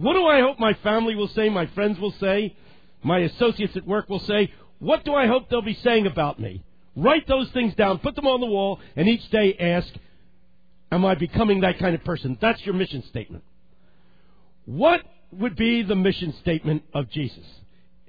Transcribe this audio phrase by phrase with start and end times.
[0.00, 2.56] What do I hope my family will say, my friends will say,
[3.02, 4.50] my associates at work will say?
[4.78, 6.64] What do I hope they'll be saying about me?
[6.96, 9.92] Write those things down, put them on the wall, and each day ask,
[10.90, 12.38] Am I becoming that kind of person?
[12.40, 13.44] That's your mission statement.
[14.64, 15.02] What
[15.32, 17.44] would be the mission statement of Jesus?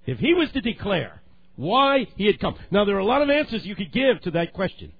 [0.05, 1.21] If he was to declare
[1.57, 2.55] why he had come.
[2.71, 4.93] Now, there are a lot of answers you could give to that question.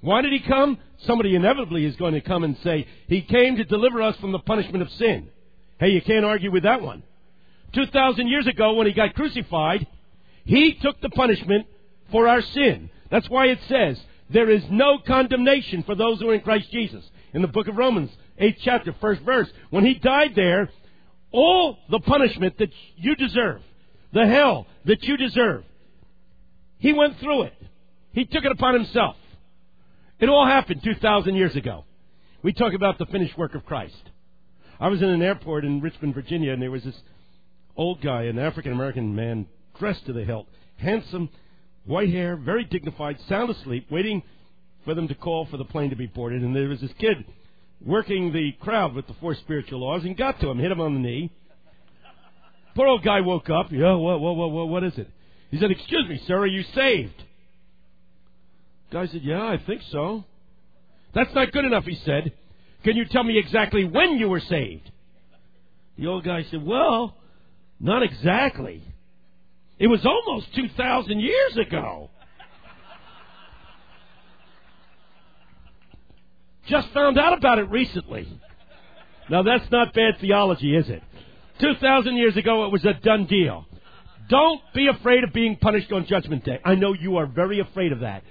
[0.00, 0.78] Why did he come?
[1.06, 4.40] Somebody inevitably is going to come and say, He came to deliver us from the
[4.40, 5.28] punishment of sin.
[5.78, 7.02] Hey, you can't argue with that one.
[7.74, 9.86] 2,000 years ago, when he got crucified,
[10.44, 11.66] he took the punishment
[12.10, 12.90] for our sin.
[13.10, 17.04] That's why it says, there is no condemnation for those who are in Christ Jesus.
[17.34, 19.48] In the book of Romans, 8th chapter, first verse.
[19.70, 20.70] When he died there,
[21.30, 23.62] all the punishment that you deserve,
[24.12, 25.64] the hell that you deserve,
[26.78, 27.54] he went through it.
[28.12, 29.16] He took it upon himself.
[30.18, 31.84] It all happened 2,000 years ago.
[32.42, 33.96] We talk about the finished work of Christ.
[34.82, 36.96] I was in an airport in Richmond, Virginia, and there was this
[37.76, 39.46] old guy, an African American man,
[39.78, 41.28] dressed to the hilt, handsome,
[41.84, 44.24] white hair, very dignified, sound asleep, waiting
[44.84, 46.42] for them to call for the plane to be boarded.
[46.42, 47.24] And there was this kid
[47.80, 50.94] working the crowd with the four spiritual laws and got to him, hit him on
[50.94, 51.30] the knee.
[52.74, 53.70] Poor old guy woke up.
[53.70, 55.08] Yeah, what, what, what, what, what is it?
[55.52, 57.22] He said, Excuse me, sir, are you saved?
[58.90, 60.24] Guy said, Yeah, I think so.
[61.14, 62.32] That's not good enough, he said.
[62.84, 64.90] Can you tell me exactly when you were saved?
[65.98, 67.16] The old guy said, Well,
[67.78, 68.82] not exactly.
[69.78, 72.10] It was almost 2,000 years ago.
[76.66, 78.28] Just found out about it recently.
[79.28, 81.02] Now, that's not bad theology, is it?
[81.58, 83.66] 2,000 years ago, it was a done deal.
[84.28, 86.60] Don't be afraid of being punished on Judgment Day.
[86.64, 88.22] I know you are very afraid of that.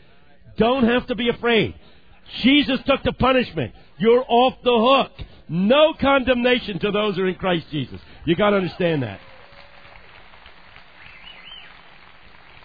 [0.57, 1.75] Don't have to be afraid.
[2.41, 3.73] Jesus took the punishment.
[4.01, 5.27] You're off the hook.
[5.47, 8.01] No condemnation to those who are in Christ Jesus.
[8.25, 9.19] You got to understand that.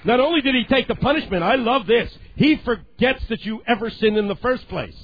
[0.04, 2.10] Not only did he take the punishment, I love this.
[2.36, 4.96] He forgets that you ever sinned in the first place.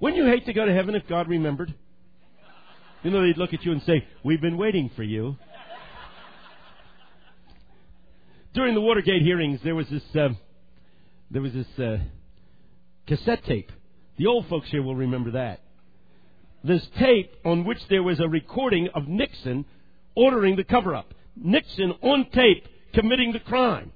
[0.00, 1.72] Wouldn't you hate to go to heaven if God remembered?
[3.04, 5.36] You know, they'd look at you and say, We've been waiting for you.
[8.54, 10.30] During the Watergate hearings, there was this, uh,
[11.30, 11.98] there was this uh,
[13.06, 13.70] cassette tape.
[14.16, 15.60] The old folks here will remember that.
[16.64, 19.64] This tape on which there was a recording of Nixon
[20.14, 21.12] ordering the cover up.
[21.36, 23.92] Nixon on tape committing the crime.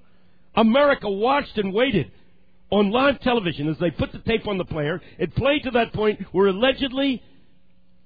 [0.54, 2.10] America watched and waited
[2.70, 5.00] on live television as they put the tape on the player.
[5.18, 7.22] It played to that point where allegedly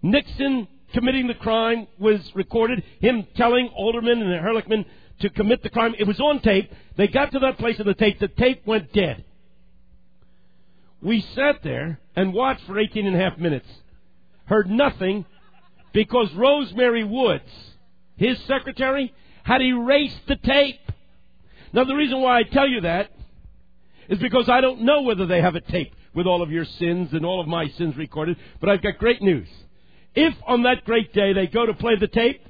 [0.02, 4.84] Nixon committing the crime was recorded, him telling Haldeman and Ehrlichman
[5.20, 5.94] to commit the crime.
[5.98, 6.70] It was on tape.
[6.96, 8.18] They got to that place of the tape.
[8.18, 9.24] The tape went dead.
[11.02, 13.68] We sat there and watched for 18 and a half minutes.
[14.46, 15.24] Heard nothing
[15.92, 17.50] because Rosemary Woods,
[18.16, 20.80] his secretary, had erased the tape.
[21.72, 23.10] Now, the reason why I tell you that
[24.08, 27.12] is because I don't know whether they have a tape with all of your sins
[27.12, 29.48] and all of my sins recorded, but I've got great news.
[30.14, 32.44] If on that great day they go to play the tape,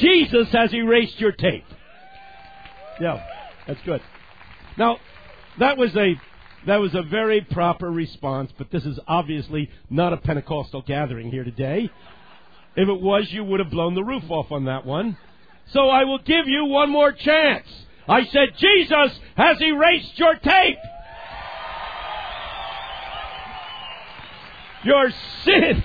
[0.00, 1.64] Jesus has erased your tape.
[3.00, 3.24] Yeah,
[3.66, 4.02] that's good.
[4.76, 4.98] Now,
[5.58, 6.20] that was a
[6.66, 11.44] that was a very proper response, but this is obviously not a Pentecostal gathering here
[11.44, 11.90] today.
[12.76, 15.16] If it was, you would have blown the roof off on that one.
[15.72, 17.66] So I will give you one more chance.
[18.08, 20.78] I said, Jesus has erased your tape.
[24.84, 25.10] Your
[25.44, 25.84] sin,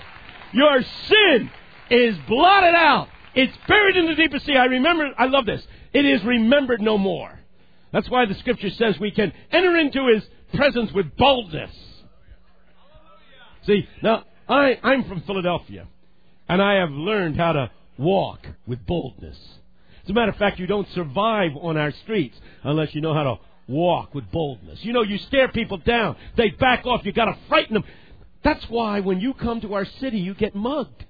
[0.54, 1.52] your sin
[1.90, 3.08] is blotted out.
[3.34, 4.56] It's buried in the deepest sea.
[4.56, 5.66] I remember, I love this.
[5.94, 7.40] It is remembered no more.
[7.92, 11.72] That's why the scripture says we can enter into his presence with boldness.
[13.66, 15.88] See, now, I, I'm from Philadelphia,
[16.50, 19.38] and I have learned how to walk with boldness.
[20.04, 23.24] As a matter of fact, you don't survive on our streets unless you know how
[23.24, 23.36] to
[23.68, 24.80] walk with boldness.
[24.82, 27.84] You know, you stare people down, they back off, you gotta frighten them.
[28.44, 31.06] That's why when you come to our city, you get mugged.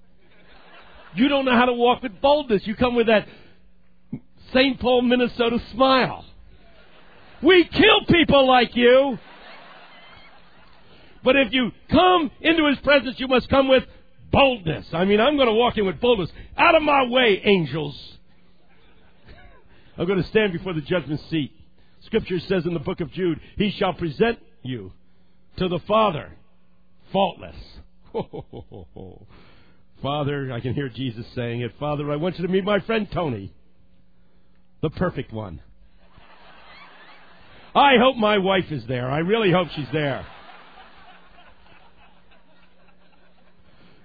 [1.15, 2.65] You don't know how to walk with boldness.
[2.65, 3.27] You come with that
[4.53, 4.79] St.
[4.79, 6.25] Paul, Minnesota smile.
[7.41, 9.17] We kill people like you.
[11.23, 13.83] But if you come into his presence, you must come with
[14.31, 14.87] boldness.
[14.93, 16.29] I mean, I'm going to walk in with boldness.
[16.57, 18.17] Out of my way, angels.
[19.97, 21.51] I'm going to stand before the judgment seat.
[22.05, 24.91] Scripture says in the book of Jude, He shall present you
[25.57, 26.31] to the Father
[27.11, 27.55] faultless.
[30.01, 31.73] Father, I can hear Jesus saying it.
[31.79, 33.53] Father, I want you to meet my friend Tony,
[34.81, 35.61] the perfect one.
[37.75, 39.09] I hope my wife is there.
[39.09, 40.25] I really hope she's there.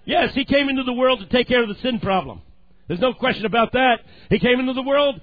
[0.07, 2.41] Yes, he came into the world to take care of the sin problem.
[2.87, 3.99] There's no question about that.
[4.31, 5.21] He came into the world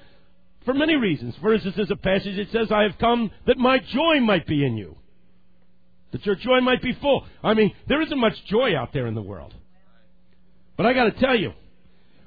[0.65, 1.35] for many reasons.
[1.41, 4.63] For instance, there's a passage that says, I have come that my joy might be
[4.63, 4.97] in you.
[6.12, 7.25] That your joy might be full.
[7.41, 9.53] I mean, there isn't much joy out there in the world.
[10.75, 11.53] But I gotta tell you,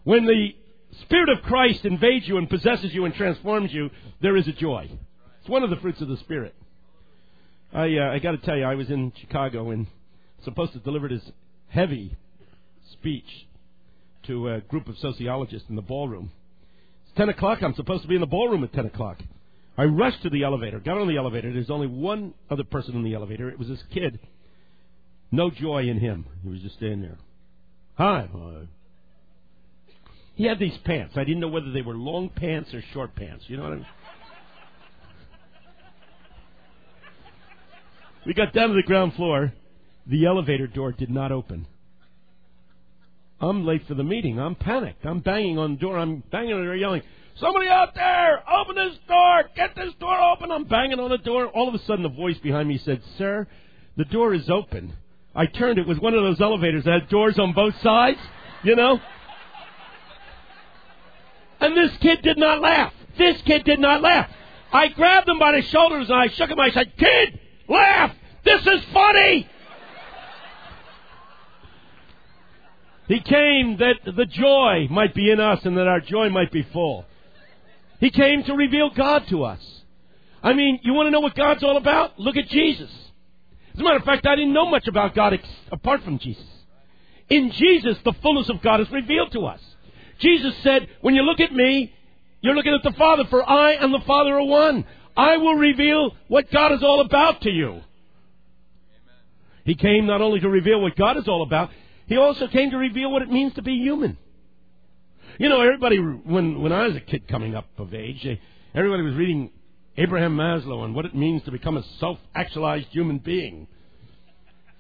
[0.05, 0.57] when the
[1.03, 3.91] Spirit of Christ invades you and possesses you and transforms you,
[4.23, 4.89] there is a joy.
[5.41, 6.55] It's one of the fruits of the Spirit.
[7.73, 9.87] I, uh, I gotta tell you, I was in Chicago and
[10.43, 11.31] supposed to deliver this
[11.69, 12.17] heavy
[12.93, 13.47] speech
[14.27, 16.31] to a group of sociologists in the ballroom.
[17.07, 17.63] It's 10 o'clock.
[17.63, 19.19] I'm supposed to be in the ballroom at 10 o'clock.
[19.79, 21.53] I rushed to the elevator, got on the elevator.
[21.53, 23.49] There's only one other person in the elevator.
[23.51, 24.19] It was this kid.
[25.31, 26.25] No joy in him.
[26.43, 27.19] He was just standing there.
[27.97, 28.29] Hi.
[28.33, 28.69] Hi.
[30.35, 31.15] He had these pants.
[31.17, 33.45] I didn't know whether they were long pants or short pants.
[33.49, 33.87] You know what I mean?
[38.27, 39.53] We got down to the ground floor.
[40.07, 41.67] The elevator door did not open.
[43.41, 44.39] I'm late for the meeting.
[44.41, 45.05] I'm panicked.
[45.05, 45.99] I'm banging on the door.
[45.99, 47.03] I'm banging on the door, yelling,
[47.39, 48.43] Somebody out there!
[48.51, 49.45] Open this door!
[49.55, 50.51] Get this door open!
[50.51, 51.47] I'm banging on the door.
[51.49, 53.47] All of a sudden, a voice behind me said, Sir,
[53.97, 54.95] the door is open.
[55.35, 55.79] I turned.
[55.79, 58.19] It was one of those elevators that had doors on both sides,
[58.63, 58.99] you know?
[61.61, 62.95] And this kid did not laugh.
[63.19, 64.31] This kid did not laugh.
[64.73, 66.59] I grabbed him by the shoulders and I shook him.
[66.59, 67.39] I said, Kid,
[67.69, 68.15] laugh!
[68.45, 69.47] This is funny!
[73.09, 76.67] He came that the joy might be in us and that our joy might be
[76.73, 77.05] full.
[78.01, 79.61] He came to reveal God to us.
[80.43, 82.19] I mean, you want to know what God's all about?
[82.19, 82.91] Look at Jesus.
[83.75, 86.45] As a matter of fact, I didn't know much about God ex- apart from Jesus.
[87.29, 89.61] In Jesus, the fullness of God is revealed to us.
[90.19, 91.93] Jesus said, when you look at me,
[92.41, 94.85] you're looking at the Father, for I and the Father are one.
[95.17, 97.81] I will reveal what God is all about to you.
[99.65, 101.71] He came not only to reveal what God is all about,
[102.07, 104.17] he also came to reveal what it means to be human.
[105.39, 108.27] You know, everybody, when, when I was a kid coming up of age,
[108.75, 109.51] everybody was reading
[109.97, 113.67] Abraham Maslow and what it means to become a self actualized human being.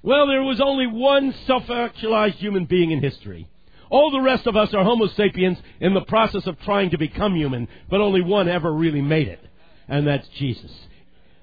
[0.03, 3.49] Well, there was only one self actualized human being in history.
[3.91, 7.35] All the rest of us are Homo sapiens in the process of trying to become
[7.35, 9.41] human, but only one ever really made it,
[9.89, 10.73] and that's Jesus.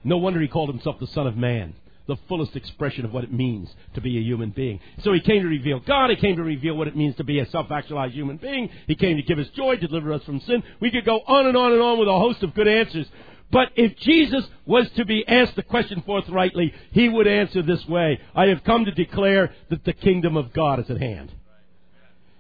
[0.04, 1.74] No wonder he called himself the Son of Man
[2.08, 4.80] the fullest expression of what it means to be a human being.
[5.04, 6.10] So he came to reveal God.
[6.10, 8.70] He came to reveal what it means to be a self-actualized human being.
[8.88, 10.64] He came to give us joy, deliver us from sin.
[10.80, 13.08] We could go on and on and on with a host of good answers.
[13.52, 18.20] But if Jesus was to be asked the question forthrightly, he would answer this way.
[18.36, 21.32] I have come to declare that the kingdom of God is at hand.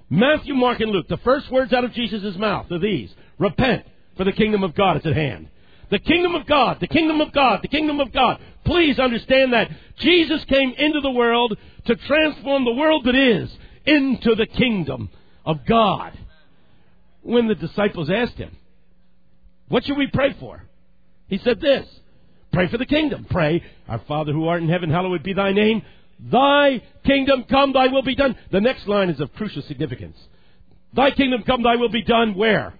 [0.10, 3.13] Matthew, Mark, and Luke, the first words out of Jesus' mouth are these.
[3.39, 3.86] Repent,
[4.18, 5.50] for the kingdom of God is at hand.
[5.94, 8.40] The kingdom of God, the kingdom of God, the kingdom of God.
[8.66, 9.69] Please understand that.
[10.00, 11.56] Jesus came into the world
[11.86, 13.56] to transform the world that is
[13.86, 15.12] into the kingdom
[15.45, 16.18] of God.
[17.22, 18.57] When the disciples asked him,
[19.68, 20.63] What should we pray for?
[21.28, 21.86] He said this
[22.51, 23.28] Pray for the kingdom.
[23.30, 25.84] Pray, Our Father who art in heaven, hallowed be thy name.
[26.19, 28.36] Thy kingdom come, thy will be done.
[28.51, 30.18] The next line is of crucial significance.
[30.96, 32.74] Thy kingdom come, thy will be done where?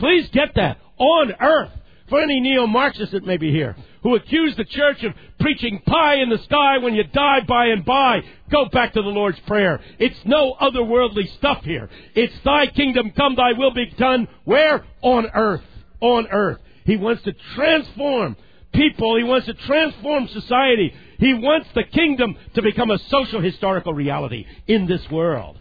[0.00, 0.78] Please get that.
[0.98, 1.70] On earth
[2.08, 6.30] for any neo-Marxist that may be here, who accuse the church of preaching pie in
[6.30, 8.20] the sky when you die by and by,
[8.50, 9.80] go back to the Lord's Prayer.
[9.98, 11.88] It's no otherworldly stuff here.
[12.14, 14.28] It's thy kingdom come, thy will be done.
[14.44, 14.84] Where?
[15.02, 15.62] On earth.
[16.00, 16.58] On earth.
[16.84, 18.36] He wants to transform
[18.72, 19.16] people.
[19.18, 20.94] He wants to transform society.
[21.18, 25.58] He wants the kingdom to become a social historical reality in this world.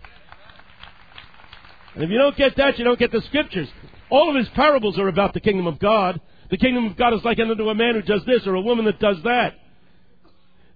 [1.96, 3.68] And if you don't get that, you don't get the scriptures.
[4.10, 6.22] All of his parables are about the kingdom of God.
[6.50, 8.86] The kingdom of God is like unto a man who does this or a woman
[8.86, 9.56] that does that.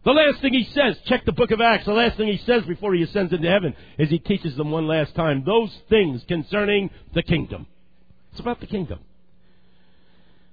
[0.04, 2.64] The last thing he says, check the book of Acts, the last thing he says
[2.64, 6.90] before he ascends into heaven is he teaches them one last time those things concerning
[7.14, 7.68] the kingdom.
[8.32, 9.00] It's about the kingdom.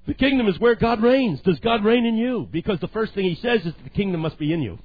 [0.06, 1.40] The kingdom is where God reigns.
[1.42, 2.48] Does God reign in you?
[2.50, 4.78] Because the first thing he says is the kingdom must be in you.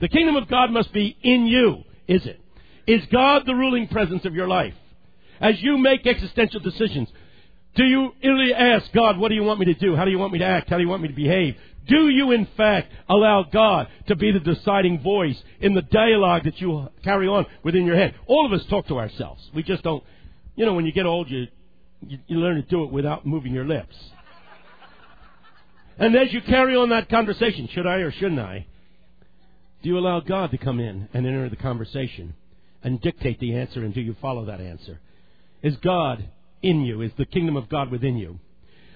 [0.00, 1.84] The kingdom of God must be in you.
[2.08, 2.40] Is it?
[2.86, 4.74] Is God the ruling presence of your life?
[5.40, 7.08] As you make existential decisions,
[7.76, 9.94] do you really ask God, what do you want me to do?
[9.94, 10.68] How do you want me to act?
[10.68, 11.56] How do you want me to behave?
[11.88, 16.60] Do you, in fact, allow God to be the deciding voice in the dialogue that
[16.60, 18.14] you carry on within your head?
[18.26, 19.42] All of us talk to ourselves.
[19.54, 20.04] We just don't,
[20.56, 21.46] you know, when you get old, you,
[22.06, 23.96] you, you learn to do it without moving your lips.
[25.98, 28.66] And as you carry on that conversation, should I or shouldn't I?
[29.82, 32.34] Do you allow God to come in and enter the conversation
[32.82, 35.00] and dictate the answer, and do you follow that answer?
[35.62, 36.24] Is God
[36.62, 38.38] in you, is the kingdom of God within you.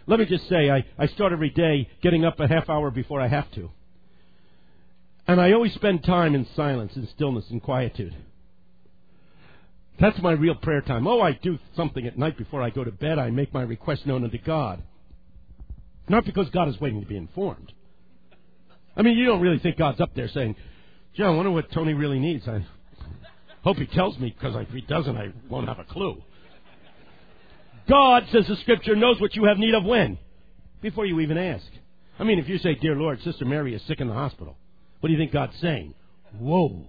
[0.06, 3.20] Let me just say, I, I start every day getting up a half hour before
[3.20, 3.70] I have to.
[5.26, 8.14] And I always spend time in silence and stillness and quietude.
[9.98, 11.06] That's my real prayer time.
[11.06, 13.18] Oh, I do something at night before I go to bed.
[13.18, 14.82] I make my request known unto God.
[16.08, 17.72] Not because God is waiting to be informed.
[18.96, 20.56] I mean, you don't really think God's up there saying,
[21.16, 22.46] gee, I wonder what Tony really needs.
[22.46, 22.66] I
[23.62, 26.22] hope he tells me, because if he doesn't, I won't have a clue.
[27.88, 30.18] God, says the scripture, knows what you have need of when?
[30.80, 31.66] Before you even ask.
[32.18, 34.56] I mean, if you say, Dear Lord, Sister Mary is sick in the hospital,
[35.00, 35.94] what do you think God's saying?
[36.38, 36.86] Whoa.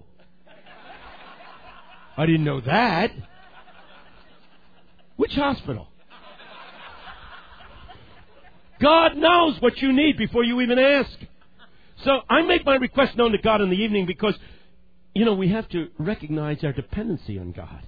[2.16, 3.12] I didn't know that.
[5.16, 5.88] Which hospital?
[8.80, 11.10] God knows what you need before you even ask.
[12.04, 14.34] So I make my request known to God in the evening because,
[15.14, 17.82] you know, we have to recognize our dependency on God.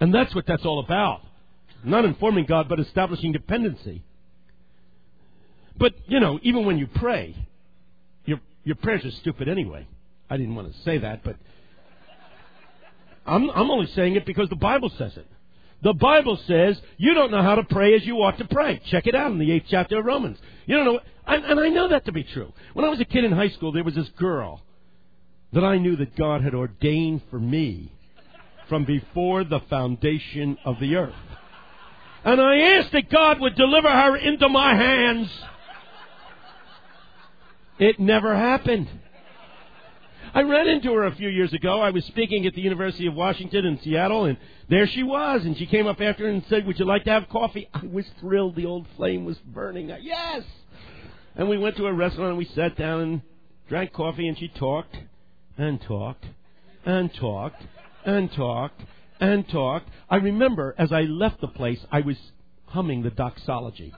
[0.00, 1.22] And that's what that's all about.
[1.84, 4.02] Not informing God, but establishing dependency.
[5.76, 7.36] But, you know, even when you pray,
[8.24, 9.86] your, your prayers are stupid anyway.
[10.28, 11.36] I didn't want to say that, but
[13.24, 15.26] I'm, I'm only saying it because the Bible says it.
[15.82, 18.80] The Bible says you don't know how to pray as you ought to pray.
[18.90, 20.38] Check it out in the eighth chapter of Romans.
[20.66, 22.52] You don't know, and, and I know that to be true.
[22.72, 24.62] When I was a kid in high school, there was this girl
[25.52, 27.92] that I knew that God had ordained for me
[28.68, 31.14] from before the foundation of the earth.
[32.28, 35.30] And I asked that God would deliver her into my hands.
[37.78, 38.86] It never happened.
[40.34, 41.80] I ran into her a few years ago.
[41.80, 44.36] I was speaking at the University of Washington in Seattle, and
[44.68, 45.40] there she was.
[45.46, 47.66] And she came up after and said, Would you like to have coffee?
[47.72, 48.56] I was thrilled.
[48.56, 49.88] The old flame was burning.
[50.02, 50.42] Yes!
[51.34, 53.22] And we went to a restaurant and we sat down and
[53.70, 54.94] drank coffee, and she talked
[55.56, 56.26] and talked
[56.84, 57.62] and talked
[58.04, 58.82] and talked
[59.20, 59.88] and talked.
[60.08, 62.16] I remember as I left the place, I was
[62.66, 63.92] humming the doxology.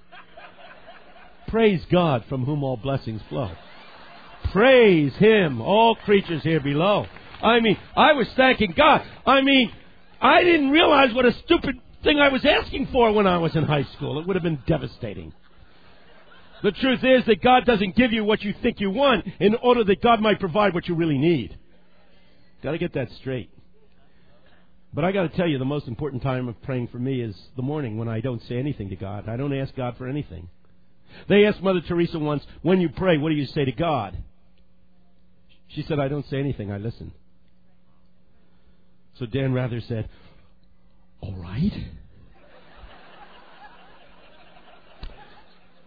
[1.49, 3.51] Praise God from whom all blessings flow.
[4.53, 7.07] Praise Him, all creatures here below.
[7.43, 9.03] I mean, I was thanking God.
[9.27, 9.73] I mean,
[10.21, 13.65] I didn't realize what a stupid thing I was asking for when I was in
[13.65, 14.21] high school.
[14.21, 15.33] It would have been devastating.
[16.63, 19.83] The truth is that God doesn't give you what you think you want in order
[19.85, 21.57] that God might provide what you really need.
[22.63, 23.51] Got to get that straight.
[24.93, 27.37] But I got to tell you, the most important time of praying for me is
[27.57, 29.29] the morning when I don't say anything to God.
[29.29, 30.49] I don't ask God for anything.
[31.29, 34.17] They asked Mother Teresa once, when you pray, what do you say to God?
[35.69, 37.13] She said, I don't say anything, I listen.
[39.19, 40.09] So Dan Rather said,
[41.21, 41.73] All right.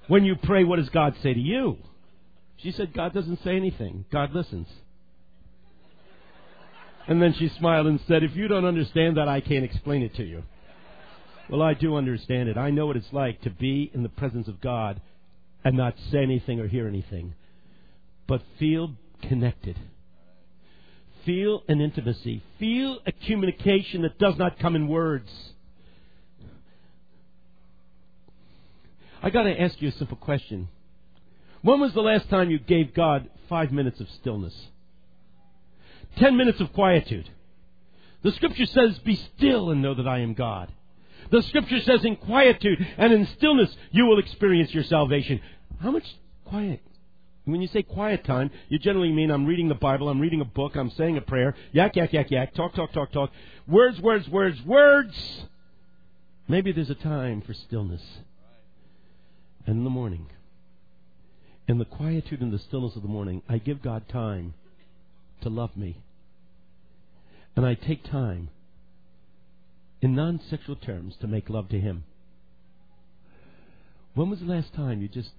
[0.07, 1.77] when you pray, what does God say to you?
[2.57, 4.67] She said, God doesn't say anything, God listens.
[7.07, 10.15] And then she smiled and said, If you don't understand that, I can't explain it
[10.15, 10.43] to you.
[11.49, 12.57] Well, I do understand it.
[12.57, 15.01] I know what it's like to be in the presence of God
[15.63, 17.35] and not say anything or hear anything,
[18.27, 19.77] but feel connected.
[21.25, 22.43] Feel an intimacy.
[22.59, 25.29] Feel a communication that does not come in words.
[29.21, 30.67] I got to ask you a simple question.
[31.61, 34.53] When was the last time you gave God five minutes of stillness?
[36.17, 37.29] Ten minutes of quietude.
[38.23, 40.71] The scripture says, Be still and know that I am God.
[41.31, 45.41] The scripture says, In quietude and in stillness you will experience your salvation.
[45.81, 46.05] How much
[46.45, 46.81] quiet
[47.45, 50.45] when you say quiet time, you generally mean I'm reading the Bible, I'm reading a
[50.45, 53.31] book, I'm saying a prayer, yak, yak, yak, yak, talk, talk, talk, talk,
[53.67, 55.45] words, words, words, words.
[56.47, 58.01] Maybe there's a time for stillness.
[59.65, 60.27] And in the morning,
[61.67, 64.53] in the quietude and the stillness of the morning, I give God time
[65.43, 65.97] to love me.
[67.55, 68.49] And I take time,
[70.01, 72.03] in non sexual terms, to make love to Him.
[74.15, 75.31] When was the last time you just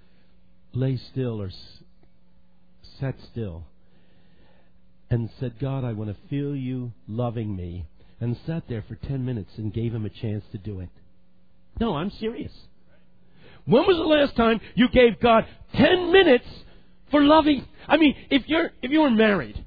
[0.73, 1.51] lay still or
[3.01, 3.65] sat still
[5.11, 7.87] and said, God, I want to feel you loving me,
[8.21, 10.89] and sat there for 10 minutes and gave him a chance to do it.
[11.79, 12.53] No, I'm serious.
[13.67, 16.47] When was the last time you gave God 10 minutes
[17.11, 17.67] for loving?
[17.87, 19.65] I mean, if you're, if you were married,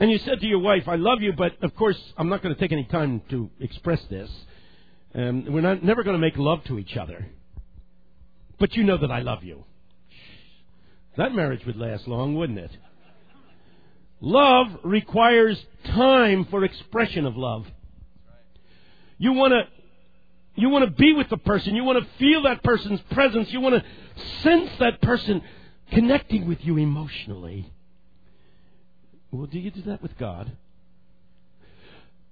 [0.00, 2.54] and you said to your wife, I love you, but of course, I'm not going
[2.54, 4.30] to take any time to express this.
[5.14, 7.26] Um, we're not, never going to make love to each other.
[8.58, 9.64] But you know that I love you.
[11.16, 12.70] That marriage would last long, wouldn't it?
[14.22, 17.66] Love requires time for expression of love.
[19.18, 19.62] You want to
[20.60, 21.74] you want to be with the person.
[21.74, 23.50] You want to feel that person's presence.
[23.50, 23.84] You want to
[24.42, 25.42] sense that person
[25.90, 27.72] connecting with you emotionally.
[29.32, 30.52] Well, do you do that with God?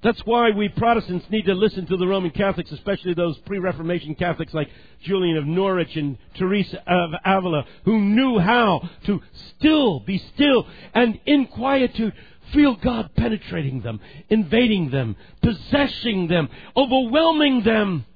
[0.01, 4.55] That's why we Protestants need to listen to the Roman Catholics, especially those pre-Reformation Catholics
[4.55, 4.69] like
[5.03, 9.21] Julian of Norwich and Teresa of Avila, who knew how to
[9.57, 12.13] still be still and in quietude
[12.53, 14.01] Feel God penetrating them,
[14.31, 18.07] invading them, possessing them, overwhelming them.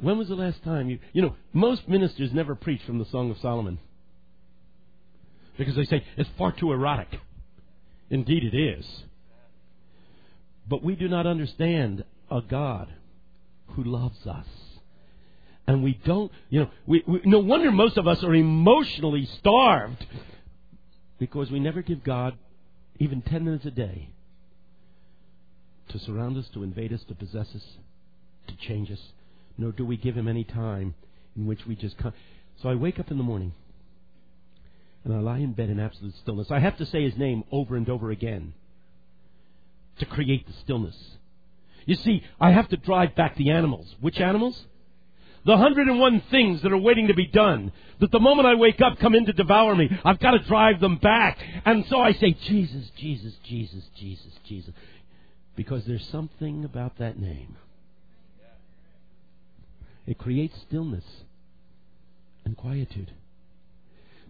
[0.00, 3.30] When was the last time you, you know, most ministers never preach from the Song
[3.30, 3.78] of Solomon.
[5.56, 7.08] Because they say it's far too erotic.
[8.10, 8.84] Indeed it is.
[10.68, 12.92] But we do not understand a God
[13.68, 14.46] who loves us.
[15.66, 20.04] And we don't, you know, we, we, no wonder most of us are emotionally starved
[21.18, 22.36] because we never give God
[22.98, 24.10] even 10 minutes a day
[25.88, 27.64] to surround us, to invade us, to possess us,
[28.48, 29.00] to change us,
[29.56, 30.94] nor do we give Him any time
[31.36, 32.12] in which we just come.
[32.62, 33.52] So I wake up in the morning
[35.04, 36.50] and I lie in bed in absolute stillness.
[36.50, 38.54] I have to say His name over and over again
[39.98, 40.96] to create the stillness.
[41.86, 43.94] You see, I have to drive back the animals.
[44.00, 44.66] Which animals?
[45.44, 47.70] The 101 things that are waiting to be done,
[48.00, 49.90] that the moment I wake up come in to devour me.
[50.02, 51.38] I've got to drive them back.
[51.66, 54.72] And so I say, Jesus, Jesus, Jesus, Jesus, Jesus.
[55.54, 57.56] Because there's something about that name.
[60.06, 61.04] It creates stillness
[62.46, 63.12] and quietude.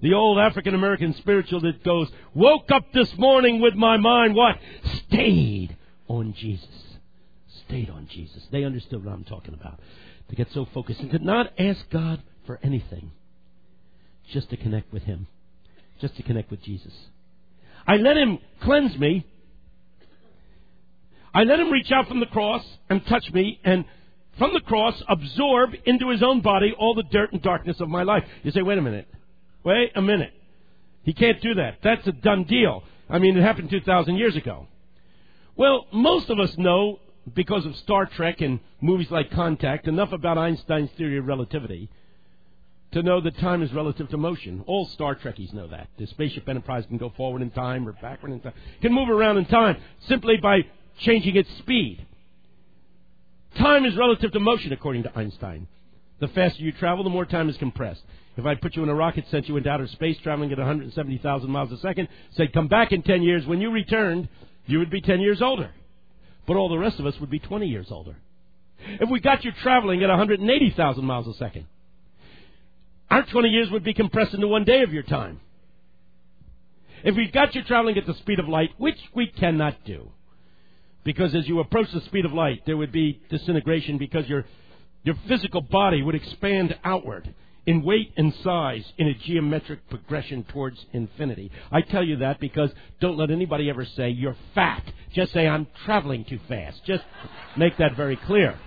[0.03, 4.57] The old African American spiritual that goes, woke up this morning with my mind, what?
[5.07, 5.77] Stayed
[6.09, 6.69] on Jesus.
[7.67, 8.43] Stayed on Jesus.
[8.53, 9.81] They understood what I'm talking about
[10.29, 13.13] to get so focused and to not ask God for anything,
[14.33, 15.27] just to connect with Him,
[16.01, 16.93] just to connect with Jesus.
[17.87, 19.27] I let Him cleanse me.
[21.35, 23.85] I let Him reach out from the cross and touch me and
[24.39, 28.03] from the cross absorb into His own body all the dirt and darkness of my
[28.03, 28.25] life.
[28.43, 29.09] You say, wait a minute.
[29.65, 30.33] Wait a minute.
[31.03, 31.79] He can't do that.
[31.83, 32.83] That's a done deal.
[33.09, 34.67] I mean, it happened 2,000 years ago.
[35.57, 36.99] Well, most of us know
[37.35, 41.89] because of Star Trek and movies like Contact, enough about Einstein's theory of relativity
[42.93, 44.63] to know that time is relative to motion.
[44.67, 45.89] All Star Trekkies know that.
[45.99, 48.53] The spaceship Enterprise can go forward in time or backward in time,
[48.83, 50.61] can move around in time simply by
[51.01, 52.07] changing its speed.
[53.59, 55.67] Time is relative to motion, according to Einstein.
[56.21, 58.03] The faster you travel, the more time is compressed.
[58.37, 61.51] If I put you in a rocket, sent you into outer space, traveling at 170,000
[61.51, 64.29] miles a second, said, come back in 10 years, when you returned,
[64.67, 65.71] you would be 10 years older
[66.47, 68.17] but all the rest of us would be 20 years older.
[68.87, 71.67] If we got you traveling at 180,000 miles a second,
[73.11, 75.41] our 20 years would be compressed into one day of your time.
[77.03, 80.11] If we got you traveling at the speed of light, which we cannot do,
[81.05, 84.45] because as you approach the speed of light, there would be disintegration because your,
[85.03, 87.35] your physical body would expand outward
[87.67, 91.51] in weight and size in a geometric progression towards infinity.
[91.73, 94.83] I tell you that because don't let anybody ever say you're fat.
[95.15, 96.85] Just say I'm traveling too fast.
[96.85, 97.05] Just
[97.57, 98.59] make that very clear.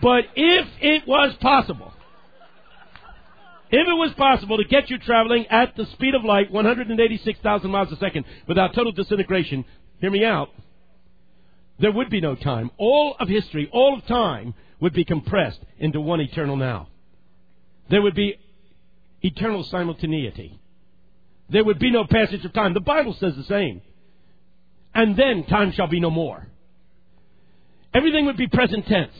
[0.00, 1.92] But if it was possible,
[3.70, 7.92] if it was possible to get you traveling at the speed of light, 186,000 miles
[7.92, 9.64] a second, without total disintegration,
[10.00, 10.48] hear me out,
[11.78, 12.70] there would be no time.
[12.76, 16.88] All of history, all of time would be compressed into one eternal now.
[17.90, 18.38] There would be
[19.22, 20.58] eternal simultaneity.
[21.50, 22.74] There would be no passage of time.
[22.74, 23.80] The Bible says the same.
[24.94, 26.46] And then time shall be no more.
[27.94, 29.14] Everything would be present tense.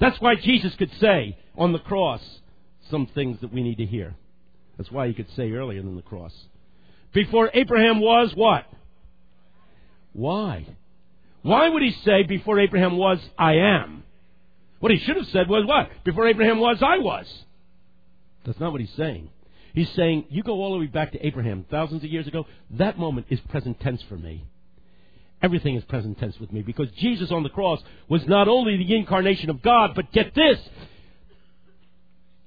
[0.00, 2.22] That's why Jesus could say on the cross
[2.90, 4.14] some things that we need to hear.
[4.76, 6.32] That's why he could say earlier than the cross.
[7.12, 8.64] Before Abraham was what?
[10.12, 10.66] Why?
[11.42, 14.04] Why would he say before Abraham was, I am?
[14.84, 15.88] What he should have said was what?
[16.04, 17.24] Before Abraham was, I was.
[18.44, 19.30] That's not what he's saying.
[19.72, 22.44] He's saying, you go all the way back to Abraham, thousands of years ago.
[22.72, 24.44] That moment is present tense for me.
[25.40, 28.94] Everything is present tense with me because Jesus on the cross was not only the
[28.94, 30.58] incarnation of God, but get this.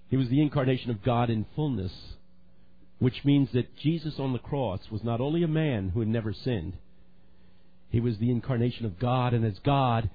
[0.09, 1.91] He was the incarnation of God in fullness,
[2.99, 6.33] which means that Jesus on the cross was not only a man who had never
[6.33, 6.77] sinned,
[7.89, 10.11] he was the incarnation of God, and as God,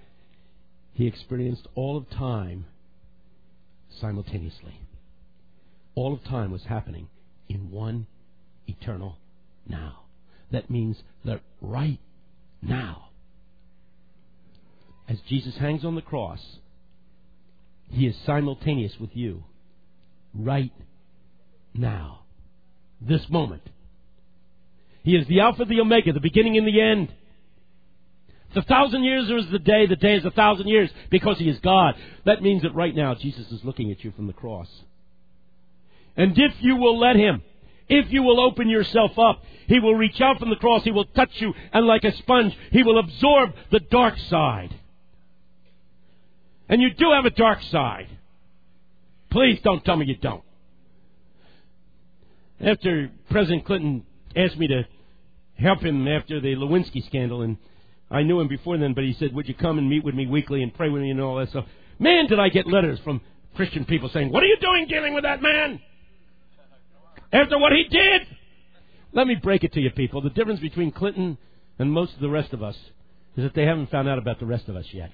[0.92, 2.66] he experienced all of time
[4.00, 4.80] simultaneously.
[5.94, 7.08] All of time was happening
[7.48, 8.06] in one
[8.66, 9.18] eternal
[9.66, 10.04] now.
[10.50, 11.98] That means that right
[12.60, 13.08] now,
[15.08, 16.40] as Jesus hangs on the cross,
[17.90, 19.44] he is simultaneous with you
[20.34, 20.72] right
[21.74, 22.20] now.
[23.00, 23.62] This moment.
[25.02, 27.12] He is the Alpha, the Omega, the beginning and the end.
[28.54, 31.48] The thousand years or is the day, the day is a thousand years because he
[31.48, 31.94] is God.
[32.26, 34.68] That means that right now Jesus is looking at you from the cross.
[36.16, 37.42] And if you will let him,
[37.88, 41.04] if you will open yourself up, he will reach out from the cross, he will
[41.04, 44.74] touch you, and like a sponge, he will absorb the dark side.
[46.68, 48.08] And you do have a dark side.
[49.30, 50.42] Please don't tell me you don't.
[52.60, 54.04] After President Clinton
[54.36, 54.86] asked me to
[55.54, 57.56] help him after the Lewinsky scandal, and
[58.12, 60.26] I knew him before then, but he said, Would you come and meet with me
[60.26, 61.64] weekly and pray with me and all that stuff?
[61.98, 63.22] Man, did I get letters from
[63.56, 65.80] Christian people saying, What are you doing dealing with that man?
[67.32, 68.22] After what he did?
[69.12, 70.20] Let me break it to you, people.
[70.20, 71.38] The difference between Clinton
[71.78, 72.76] and most of the rest of us
[73.36, 75.10] is that they haven't found out about the rest of us yet.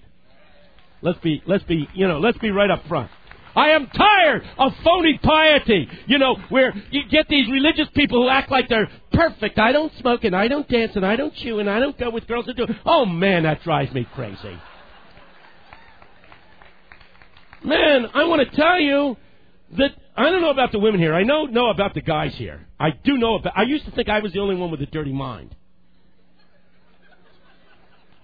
[1.01, 3.11] Let's be, let's be, you know, let's be right up front.
[3.59, 5.88] I am tired of phony piety.
[6.07, 9.59] You know, where you get these religious people who act like they're perfect.
[9.59, 12.11] I don't smoke and I don't dance and I don't chew and I don't go
[12.11, 12.66] with girls that do.
[12.87, 14.57] Oh man, that drives me crazy.
[17.64, 19.16] Man, I want to tell you
[19.77, 21.12] that I don't know about the women here.
[21.12, 22.64] I know know about the guys here.
[22.79, 23.59] I do know about.
[23.59, 25.57] I used to think I was the only one with a dirty mind.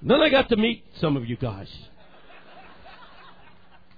[0.00, 1.68] Then I got to meet some of you guys.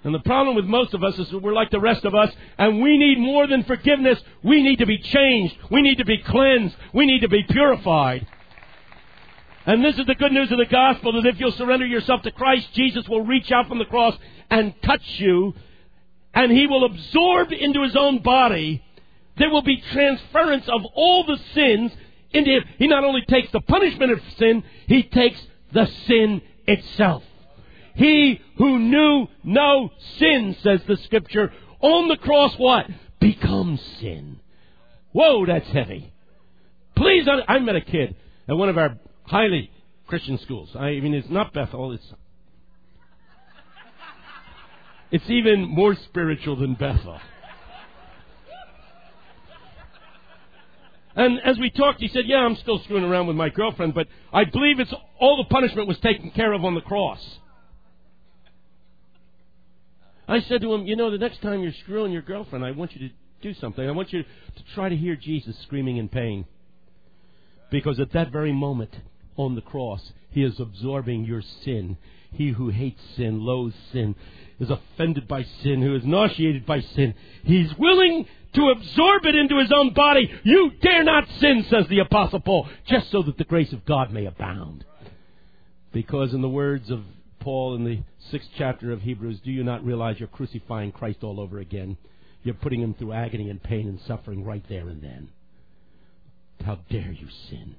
[0.07, 2.81] And the problem with most of us is we're like the rest of us, and
[2.81, 4.21] we need more than forgiveness.
[4.45, 5.57] We need to be changed.
[5.69, 6.77] We need to be cleansed.
[6.95, 8.25] We need to be purified.
[9.67, 12.31] And this is the good news of the gospel that if you'll surrender yourself to
[12.31, 14.17] Christ, Jesus will reach out from the cross
[14.49, 15.55] and touch you,
[16.33, 18.85] and he will absorb into his own body.
[19.39, 21.91] There will be transference of all the sins
[22.31, 22.65] into him.
[22.79, 27.25] He not only takes the punishment of sin, he takes the sin itself.
[27.97, 32.87] He who knew no sin, says the scripture, on the cross what?
[33.21, 34.39] Becomes sin.
[35.13, 36.13] Whoa, that's heavy.
[36.95, 38.15] Please, I met a kid
[38.49, 39.71] at one of our highly
[40.07, 40.71] Christian schools.
[40.75, 42.13] I mean, it's not Bethel, it's
[45.11, 47.19] it's even more spiritual than Bethel.
[51.15, 54.07] And as we talked, he said, Yeah, I'm still screwing around with my girlfriend, but
[54.35, 57.39] I believe it's all the punishment was taken care of on the cross.
[60.29, 62.93] I said to him, You know, the next time you're screwing your girlfriend, I want
[62.95, 63.87] you to do something.
[63.87, 66.47] I want you to try to hear Jesus screaming in pain.
[67.71, 68.95] Because at that very moment
[69.37, 71.97] on the cross, he is absorbing your sin.
[72.33, 74.15] He who hates sin, loathes sin,
[74.59, 77.15] is offended by sin, who is nauseated by sin.
[77.45, 80.31] He's willing to absorb it into his own body.
[80.43, 84.13] You dare not sin, says the Apostle Paul, just so that the grace of God
[84.13, 84.85] may abound.
[85.93, 87.03] Because, in the words of
[87.47, 88.01] Paul in the
[88.33, 91.97] sixth chapter of Hebrews, do you not realize you're crucifying Christ all over again?
[92.43, 95.29] You're putting him through agony and pain and suffering right there and then.
[96.65, 97.77] How dare you sin?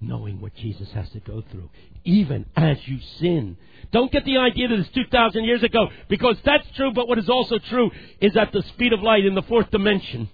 [0.00, 1.68] Knowing what Jesus has to go through,
[2.04, 3.56] even as you sin.
[3.90, 7.28] Don't get the idea that it's 2,000 years ago, because that's true, but what is
[7.28, 10.28] also true is at the speed of light in the fourth dimension.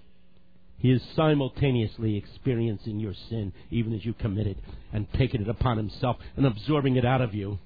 [0.77, 4.57] He is simultaneously experiencing your sin, even as you commit it,
[4.93, 7.57] and taking it upon himself and absorbing it out of you.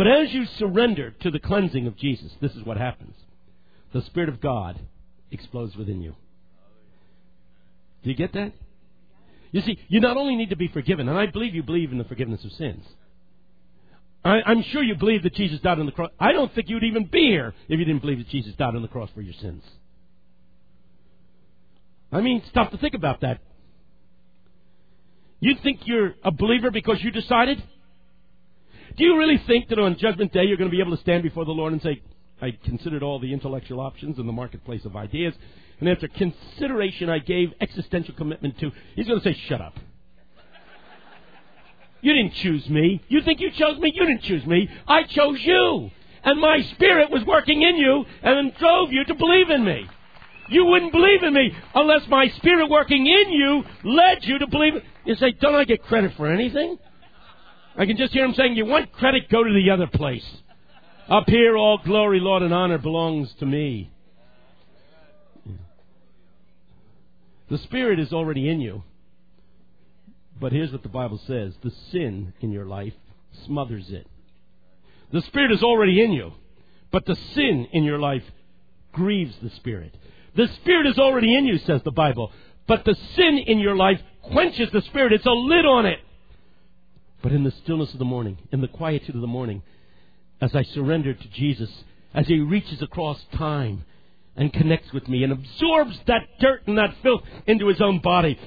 [0.00, 3.14] But as you surrender to the cleansing of Jesus, this is what happens.
[3.92, 4.80] The Spirit of God
[5.30, 6.14] explodes within you.
[8.02, 8.54] Do you get that?
[9.52, 11.98] You see, you not only need to be forgiven, and I believe you believe in
[11.98, 12.82] the forgiveness of sins.
[14.24, 16.12] I, am sure you believe that Jesus died on the cross.
[16.18, 18.80] I don't think you'd even be here if you didn't believe that Jesus died on
[18.80, 19.62] the cross for your sins.
[22.10, 23.40] I mean, stop to think about that.
[25.40, 27.62] You think you're a believer because you decided?
[28.96, 31.22] Do you really think that on Judgment Day you're going to be able to stand
[31.22, 32.02] before the Lord and say,
[32.42, 35.34] I considered all the intellectual options in the marketplace of ideas,
[35.78, 39.78] and after consideration I gave existential commitment to, he's going to say, shut up.
[42.02, 43.02] You didn't choose me.
[43.08, 43.92] You think you chose me?
[43.94, 44.68] You didn't choose me.
[44.88, 45.90] I chose you.
[46.22, 49.86] And my spirit was working in you and drove you to believe in me.
[50.48, 54.74] You wouldn't believe in me unless my spirit working in you led you to believe.
[55.04, 56.78] You say, don't I get credit for anything?
[57.76, 59.28] I can just hear him saying, You want credit?
[59.30, 60.26] Go to the other place.
[61.08, 63.90] Up here, all glory, Lord, and honor belongs to me.
[67.50, 68.84] The Spirit is already in you.
[70.40, 72.94] But here's what the Bible says the sin in your life
[73.44, 74.06] smothers it.
[75.12, 76.32] The Spirit is already in you,
[76.90, 78.22] but the sin in your life
[78.92, 79.94] grieves the Spirit.
[80.36, 82.32] The Spirit is already in you, says the Bible,
[82.68, 85.12] but the sin in your life quenches the Spirit.
[85.12, 85.98] It's a lid on it.
[87.22, 89.62] But in the stillness of the morning, in the quietude of the morning,
[90.40, 91.70] as I surrender to Jesus,
[92.14, 93.84] as He reaches across time
[94.36, 98.38] and connects with me and absorbs that dirt and that filth into His own body,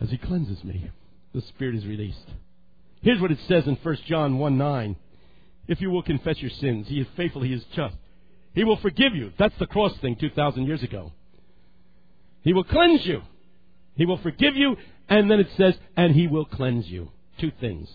[0.00, 0.90] as He cleanses me,
[1.32, 2.26] the Spirit is released.
[3.02, 4.96] Here's what it says in 1 John 1 9.
[5.68, 7.94] If you will confess your sins, He is faithful, He is just.
[8.54, 9.32] He will forgive you.
[9.38, 11.12] That's the cross thing 2,000 years ago.
[12.42, 13.22] He will cleanse you.
[13.94, 14.76] He will forgive you,
[15.08, 17.88] and then it says, and He will cleanse you two things.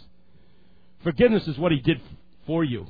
[1.04, 2.02] Forgiveness is what he did
[2.48, 2.88] for you.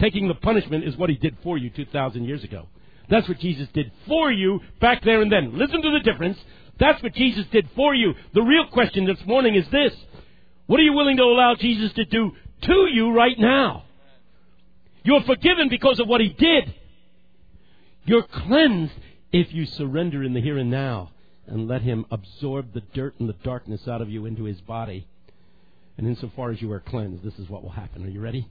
[0.00, 2.66] Taking the punishment is what he did for you 2,000 years ago.
[3.08, 5.58] That's what Jesus did for you back there and then.
[5.58, 6.38] Listen to the difference.
[6.78, 8.14] That's what Jesus did for you.
[8.34, 9.92] The real question this morning is this.
[10.66, 13.84] What are you willing to allow Jesus to do to you right now?
[15.04, 16.74] You're forgiven because of what he did.
[18.04, 18.94] You're cleansed
[19.32, 21.10] if you surrender in the here and now
[21.46, 25.06] and let him absorb the dirt and the darkness out of you into his body.
[25.96, 28.04] And insofar as you are cleansed, this is what will happen.
[28.04, 28.48] Are you ready?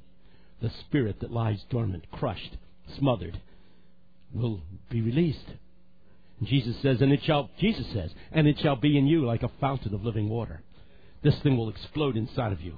[0.62, 2.58] The spirit that lies dormant, crushed,
[2.98, 3.40] smothered,
[4.34, 5.48] will be released.
[6.40, 9.44] And Jesus says, and it shall, Jesus says, and it shall be in you like
[9.44, 10.62] a fountain of living water.
[11.24, 12.78] This thing will explode inside of you.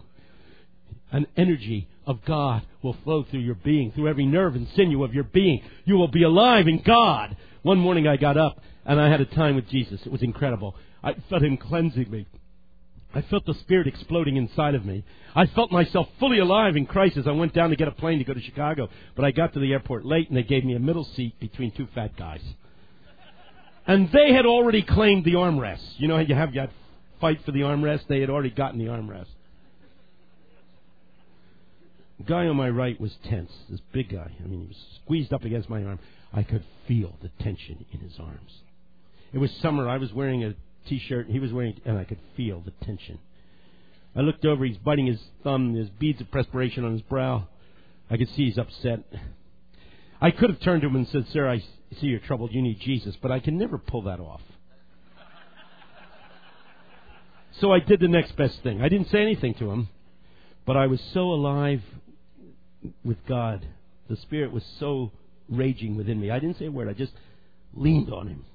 [1.11, 5.13] An energy of God will flow through your being, through every nerve and sinew of
[5.13, 5.61] your being.
[5.85, 7.37] You will be alive in God.
[7.61, 10.01] One morning I got up and I had a time with Jesus.
[10.05, 10.75] It was incredible.
[11.03, 12.27] I felt Him cleansing me.
[13.13, 15.03] I felt the Spirit exploding inside of me.
[15.35, 18.17] I felt myself fully alive in Christ as I went down to get a plane
[18.17, 18.89] to go to Chicago.
[19.15, 21.71] But I got to the airport late and they gave me a middle seat between
[21.71, 22.41] two fat guys.
[23.85, 25.83] And they had already claimed the armrest.
[25.97, 26.71] You know how you have that
[27.21, 28.07] fight for the armrest?
[28.07, 29.27] They had already gotten the armrest.
[32.17, 33.51] The guy on my right was tense.
[33.69, 34.31] This big guy.
[34.43, 35.99] I mean, he was squeezed up against my arm.
[36.31, 38.61] I could feel the tension in his arms.
[39.33, 39.89] It was summer.
[39.89, 40.53] I was wearing a
[40.87, 41.27] t-shirt.
[41.29, 43.19] He was wearing, and I could feel the tension.
[44.15, 44.63] I looked over.
[44.65, 45.73] He's biting his thumb.
[45.73, 47.47] There's beads of perspiration on his brow.
[48.09, 49.03] I could see he's upset.
[50.21, 51.59] I could have turned to him and said, "Sir, I
[51.99, 52.53] see you're troubled.
[52.53, 54.41] You need Jesus," but I can never pull that off.
[57.53, 58.81] So I did the next best thing.
[58.81, 59.89] I didn't say anything to him,
[60.65, 61.83] but I was so alive
[63.03, 63.65] with God.
[64.09, 65.11] The Spirit was so
[65.49, 66.31] raging within me.
[66.31, 66.89] I didn't say a word.
[66.89, 67.13] I just
[67.73, 68.45] leaned on him.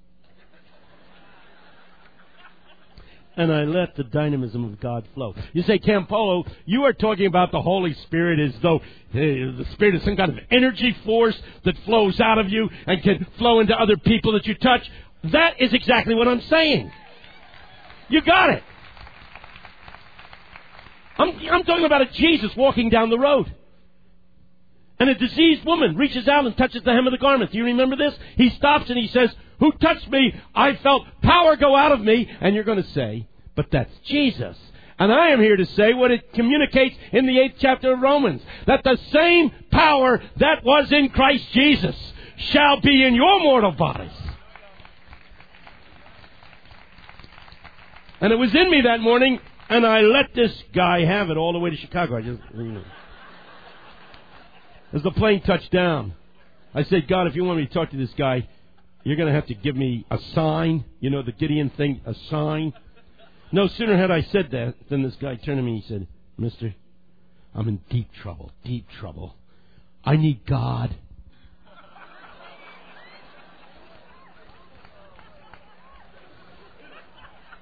[3.38, 5.32] And I let the dynamism of God flow.
[5.52, 9.94] You say, Campolo, you are talking about the Holy Spirit as though eh, the Spirit
[9.94, 13.74] is some kind of energy force that flows out of you and can flow into
[13.80, 14.82] other people that you touch.
[15.32, 16.90] That is exactly what I'm saying.
[18.08, 18.62] You got it.
[21.16, 23.54] I'm, I'm talking about a Jesus walking down the road.
[24.98, 27.52] And a diseased woman reaches out and touches the hem of the garment.
[27.52, 28.14] Do you remember this?
[28.36, 30.34] He stops and he says, Who touched me?
[30.54, 32.28] I felt power go out of me.
[32.40, 34.56] And you're going to say, But that's Jesus.
[34.98, 38.42] And I am here to say what it communicates in the eighth chapter of Romans
[38.66, 41.96] that the same power that was in Christ Jesus
[42.36, 44.10] shall be in your mortal bodies.
[48.20, 51.52] And it was in me that morning, and I let this guy have it all
[51.52, 52.16] the way to Chicago.
[52.16, 52.84] I just, you know.
[54.92, 56.14] As the plane touched down,
[56.74, 58.48] I said, God, if you want me to talk to this guy,
[59.04, 60.84] you're going to have to give me a sign.
[61.00, 62.72] You know, the Gideon thing, a sign.
[63.52, 66.06] No sooner had I said that than this guy turned to me and he said,
[66.36, 66.74] Mister,
[67.54, 69.34] I'm in deep trouble, deep trouble.
[70.04, 70.94] I need God.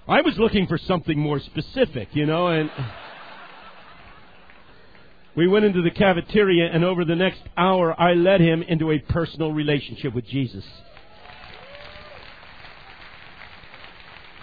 [0.08, 2.70] I was looking for something more specific, you know, and.
[5.34, 8.98] We went into the cafeteria, and over the next hour, I led him into a
[8.98, 10.64] personal relationship with Jesus.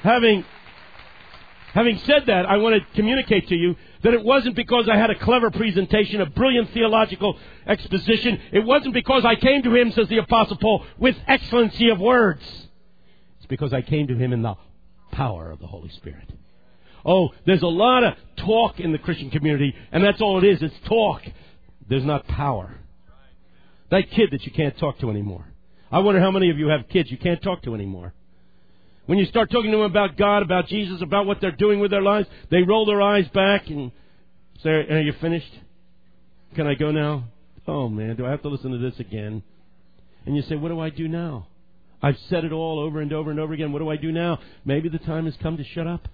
[0.04, 0.44] Having,
[1.74, 5.10] having said that, I want to communicate to you that it wasn't because I had
[5.10, 8.40] a clever presentation, a brilliant theological exposition.
[8.52, 12.44] It wasn't because I came to him, says the Apostle Paul, with excellency of words.
[13.38, 14.56] It's because I came to him in the
[15.14, 16.30] power of the Holy Spirit.
[17.06, 20.62] Oh, there's a lot of talk in the Christian community, and that's all it is.
[20.62, 21.22] It's talk.
[21.88, 22.76] There's not power.
[23.90, 25.46] That kid that you can't talk to anymore.
[25.90, 28.14] I wonder how many of you have kids you can't talk to anymore.
[29.06, 31.92] When you start talking to them about God, about Jesus, about what they're doing with
[31.92, 33.92] their lives, they roll their eyes back and
[34.62, 35.52] say, Are you finished?
[36.56, 37.26] Can I go now?
[37.68, 39.44] Oh man, do I have to listen to this again?
[40.26, 41.48] And you say, What do I do now?
[42.02, 43.72] I've said it all over and over and over again.
[43.72, 44.40] What do I do now?
[44.66, 46.08] Maybe the time has come to shut up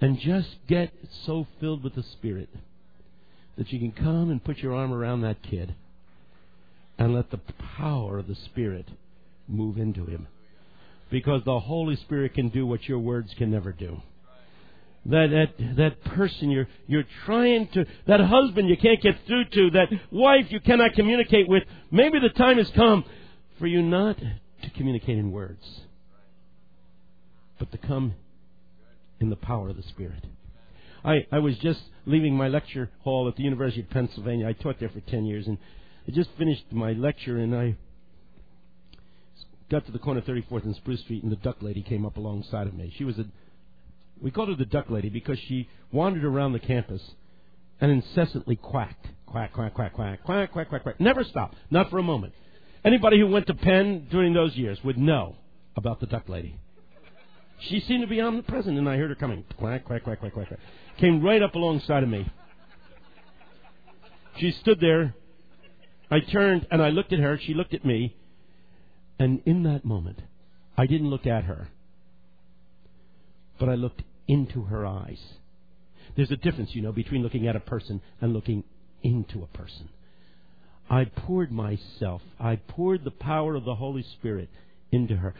[0.00, 0.92] and just get
[1.26, 2.48] so filled with the Spirit
[3.56, 5.74] that you can come and put your arm around that kid
[6.98, 7.40] and let the
[7.76, 8.88] power of the Spirit
[9.48, 10.28] move into him.
[11.10, 14.02] Because the Holy Spirit can do what your words can never do.
[15.06, 19.70] That, that, that person you're, you're trying to, that husband you can't get through to,
[19.70, 23.04] that wife you cannot communicate with, maybe the time has come
[23.58, 25.64] for you not to communicate in words,
[27.58, 28.14] but to come
[29.20, 30.24] in the power of the Spirit.
[31.04, 34.48] I, I was just leaving my lecture hall at the University of Pennsylvania.
[34.48, 35.58] I taught there for 10 years, and
[36.06, 37.76] I just finished my lecture, and I
[39.70, 42.16] got to the corner of 34th and Spruce Street, and the duck lady came up
[42.16, 42.92] alongside of me.
[42.96, 43.26] She was a,
[44.20, 47.02] we called her the duck lady because she wandered around the campus
[47.80, 49.06] and incessantly quacked.
[49.26, 51.00] Quack, quack, quack, quack, quack, quack, quack, quack.
[51.00, 51.54] Never stopped.
[51.70, 52.32] Not for a moment.
[52.84, 55.36] Anybody who went to Penn during those years would know
[55.76, 56.58] about the duck lady.
[57.60, 59.44] She seemed to be omnipresent, and I heard her coming.
[59.58, 60.48] Quack, quack, quack, quack, quack.
[60.48, 60.60] quack.
[60.98, 62.30] Came right up alongside of me.
[64.38, 65.14] She stood there.
[66.10, 67.38] I turned and I looked at her.
[67.38, 68.16] She looked at me.
[69.18, 70.20] And in that moment,
[70.76, 71.68] I didn't look at her,
[73.58, 75.18] but I looked into her eyes.
[76.16, 78.64] There's a difference, you know, between looking at a person and looking
[79.02, 79.88] into a person.
[80.90, 84.48] I poured myself, I poured the power of the Holy Spirit
[84.90, 85.34] into her.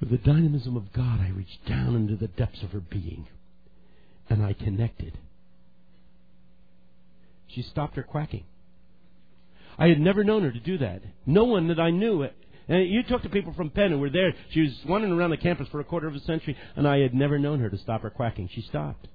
[0.00, 3.26] With the dynamism of God, I reached down into the depths of her being
[4.28, 5.18] and I connected.
[7.48, 8.44] She stopped her quacking.
[9.78, 11.02] I had never known her to do that.
[11.26, 12.26] No one that I knew.
[12.68, 14.34] And you talk to people from Penn who were there.
[14.50, 17.14] She was wandering around the campus for a quarter of a century, and I had
[17.14, 18.48] never known her to stop her quacking.
[18.52, 19.08] She stopped.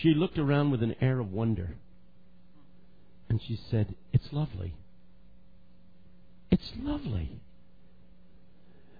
[0.00, 1.76] She looked around with an air of wonder.
[3.28, 4.74] And she said, It's lovely.
[6.50, 7.40] It's lovely.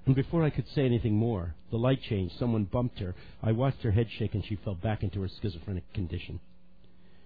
[0.05, 2.35] And before I could say anything more, the light changed.
[2.39, 3.15] Someone bumped her.
[3.43, 6.41] I watched her head shake, and she fell back into her schizophrenic condition.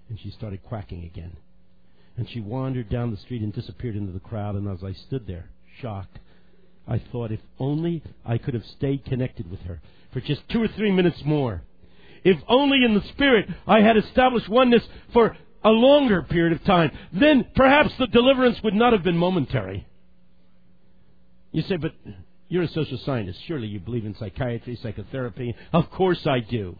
[0.08, 1.36] And she started quacking again.
[2.16, 4.56] And she wandered down the street and disappeared into the crowd.
[4.56, 5.48] And as I stood there,
[5.80, 6.18] shocked,
[6.88, 9.80] I thought if only I could have stayed connected with her
[10.12, 11.62] for just two or three minutes more.
[12.24, 16.90] If only in the Spirit I had established oneness for a longer period of time,
[17.12, 19.86] then perhaps the deliverance would not have been momentary.
[21.52, 21.92] You say, but
[22.48, 23.40] you're a social scientist.
[23.46, 25.54] Surely you believe in psychiatry, psychotherapy.
[25.72, 26.76] Of course I do.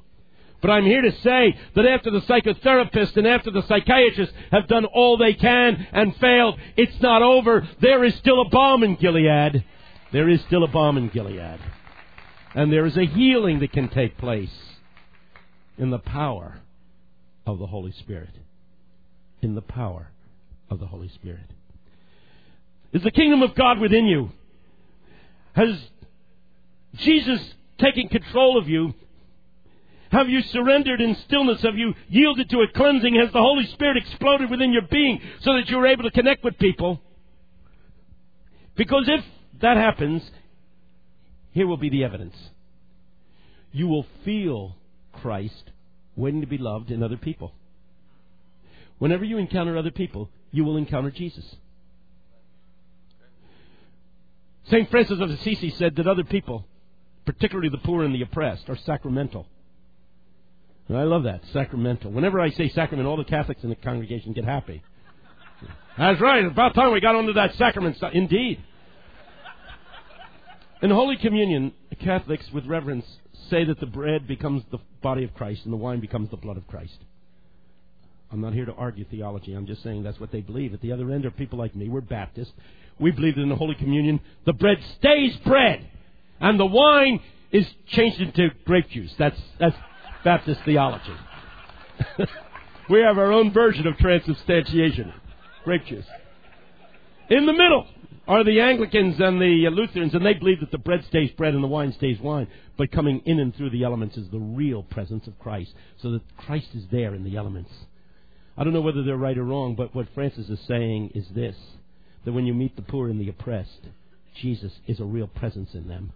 [0.61, 4.85] But I'm here to say that after the psychotherapist and after the psychiatrist have done
[4.87, 7.69] all they can and failed, it's not over.
[7.81, 9.65] There is still a balm in Gilead.
[10.13, 11.61] There is still a balm in Gilead.
[12.55, 14.55] And there is a healing that can take place
[15.77, 16.59] in the power
[17.47, 18.31] of the Holy Spirit.
[19.43, 20.11] In the power
[20.71, 21.51] of the Holy Spirit.
[22.93, 24.31] Is the kingdom of God within you?
[25.53, 25.79] Has
[26.95, 27.41] Jesus
[27.79, 28.95] taken control of you?
[30.11, 31.63] Have you surrendered in stillness?
[31.63, 33.15] Have you yielded to a cleansing?
[33.17, 36.59] Has the Holy Spirit exploded within your being so that you're able to connect with
[36.59, 37.01] people?
[38.77, 39.25] Because if
[39.61, 40.23] that happens,
[41.53, 42.37] here will be the evidence.
[43.73, 44.77] You will feel
[45.13, 45.71] Christ
[46.15, 47.53] waiting to be loved in other people.
[48.99, 51.45] Whenever you encounter other people, you will encounter Jesus.
[54.71, 54.91] St.
[54.91, 56.67] Francis of Assisi said that other people,
[57.25, 59.47] particularly the poor and the oppressed, are sacramental.
[60.89, 62.13] And I love that, sacramental.
[62.13, 64.83] Whenever I say sacrament, all the Catholics in the congregation get happy.
[65.99, 68.13] That's right, about time we got onto that sacrament stuff.
[68.15, 68.63] Indeed.
[70.83, 73.07] In Holy Communion, Catholics, with reverence,
[73.49, 76.57] say that the bread becomes the body of Christ and the wine becomes the blood
[76.57, 76.99] of Christ.
[78.31, 79.55] I'm not here to argue theology.
[79.55, 80.75] I'm just saying that's what they believe.
[80.75, 81.89] At the other end are people like me.
[81.89, 82.53] We're Baptists.
[82.99, 85.89] We believe that in the Holy Communion, the bread stays bread,
[86.41, 87.21] and the wine
[87.53, 89.15] is changed into grape juice.
[89.19, 89.77] That's that's
[90.27, 91.15] Baptist theology.
[92.91, 95.13] we have our own version of transubstantiation,
[95.63, 96.05] grape juice.
[97.31, 97.87] In the middle
[98.27, 101.63] are the Anglicans and the Lutherans, and they believe that the bread stays bread and
[101.63, 102.49] the wine stays wine.
[102.77, 106.37] But coming in and through the elements is the real presence of Christ, so that
[106.37, 107.71] Christ is there in the elements.
[108.59, 111.55] I don't know whether they're right or wrong, but what Francis is saying is this
[112.25, 113.87] that when you meet the poor and the oppressed,
[114.43, 116.13] Jesus is a real presence in them,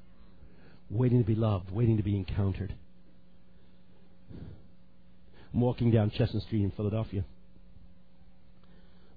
[0.90, 2.74] waiting to be loved, waiting to be encountered.
[5.52, 7.24] I'm walking down Chestnut Street in Philadelphia.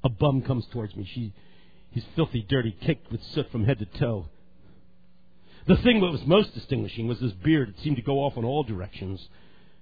[0.03, 1.07] A bum comes towards me.
[1.13, 1.33] She,
[1.91, 4.25] he's filthy, dirty, caked with soot from head to toe.
[5.65, 7.69] The thing that was most distinguishing was his beard.
[7.69, 9.29] It seemed to go off in all directions,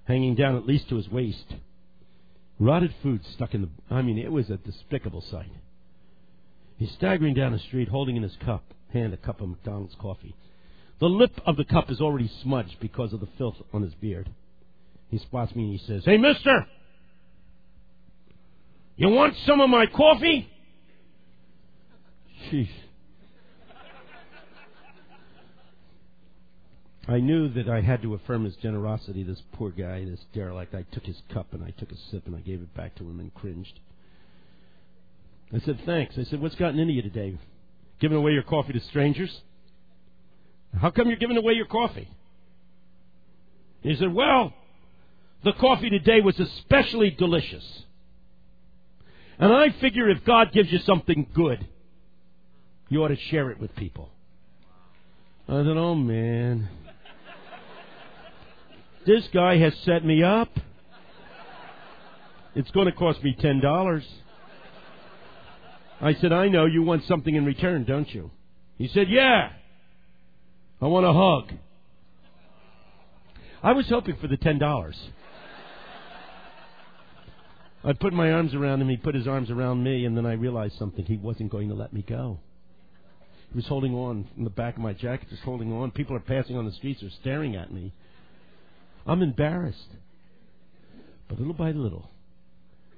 [0.04, 1.56] hanging down at least to his waist.
[2.60, 3.70] Rotted food stuck in the.
[3.90, 5.52] I mean, it was a despicable sight.
[6.78, 10.36] He's staggering down the street, holding in his cup, hand a cup of McDonald's coffee.
[11.00, 14.30] The lip of the cup is already smudged because of the filth on his beard.
[15.12, 16.65] He spots me and he says, Hey, mister!
[18.95, 20.50] You want some of my coffee?
[22.50, 22.69] Sheesh.
[27.07, 30.74] I knew that I had to affirm his generosity, this poor guy, this derelict.
[30.74, 33.03] I took his cup and I took a sip and I gave it back to
[33.03, 33.80] him and cringed.
[35.53, 36.16] I said, Thanks.
[36.18, 37.38] I said, What's gotten into you today?
[37.99, 39.41] Giving away your coffee to strangers?
[40.80, 42.07] How come you're giving away your coffee?
[43.82, 44.53] He said, Well,
[45.44, 47.84] the coffee today was especially delicious.
[49.39, 51.66] And I figure if God gives you something good,
[52.89, 54.10] you ought to share it with people.
[55.48, 56.70] I said, Oh man.
[59.06, 60.50] This guy has set me up.
[62.54, 64.04] It's going to cost me $10.
[66.02, 68.30] I said, I know you want something in return, don't you?
[68.78, 69.50] He said, Yeah.
[70.82, 71.58] I want a hug.
[73.64, 74.98] I was hoping for the ten dollars.
[77.84, 80.34] I put my arms around him, he put his arms around me, and then I
[80.34, 81.03] realized something.
[81.05, 82.39] He wasn't going to let me go.
[83.49, 85.91] He was holding on in the back of my jacket, just holding on.
[85.91, 87.91] People are passing on the streets, are staring at me.
[89.05, 89.89] I'm embarrassed.
[91.27, 92.11] But little by little,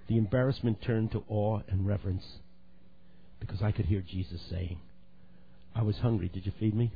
[0.10, 2.24] the embarrassment turned to awe and reverence
[3.40, 4.80] because I could hear Jesus saying,
[5.76, 6.30] I was hungry.
[6.30, 6.92] Did you feed me?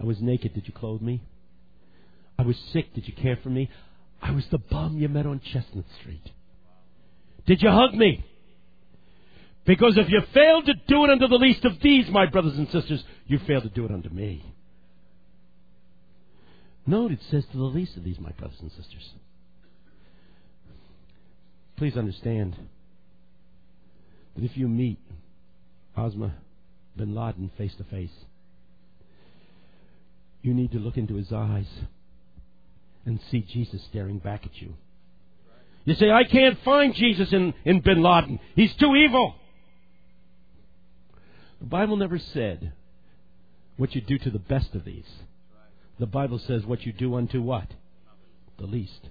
[0.00, 0.54] I was naked.
[0.54, 1.22] Did you clothe me?
[2.38, 2.94] I was sick.
[2.94, 3.68] Did you care for me?
[4.22, 6.30] I was the bum you met on Chestnut Street.
[7.46, 8.24] Did you hug me?
[9.66, 12.68] Because if you failed to do it unto the least of these, my brothers and
[12.68, 14.44] sisters, you failed to do it unto me.
[16.86, 19.10] Note it says to the least of these, my brothers and sisters.
[21.76, 22.56] Please understand
[24.34, 24.98] that if you meet
[25.96, 26.32] Osama
[26.96, 28.10] bin Laden face to face,
[30.42, 31.68] you need to look into his eyes
[33.04, 34.74] and see Jesus staring back at you.
[35.84, 38.38] You say, I can't find Jesus in, in bin Laden.
[38.54, 39.34] He's too evil.
[41.60, 42.72] The Bible never said
[43.76, 45.08] what you do to the best of these.
[45.98, 47.66] The Bible says what you do unto what?
[48.58, 49.08] The least.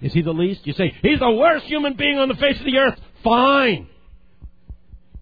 [0.00, 0.66] Is he the least?
[0.66, 2.98] You say, he's the worst human being on the face of the earth.
[3.24, 3.88] Fine.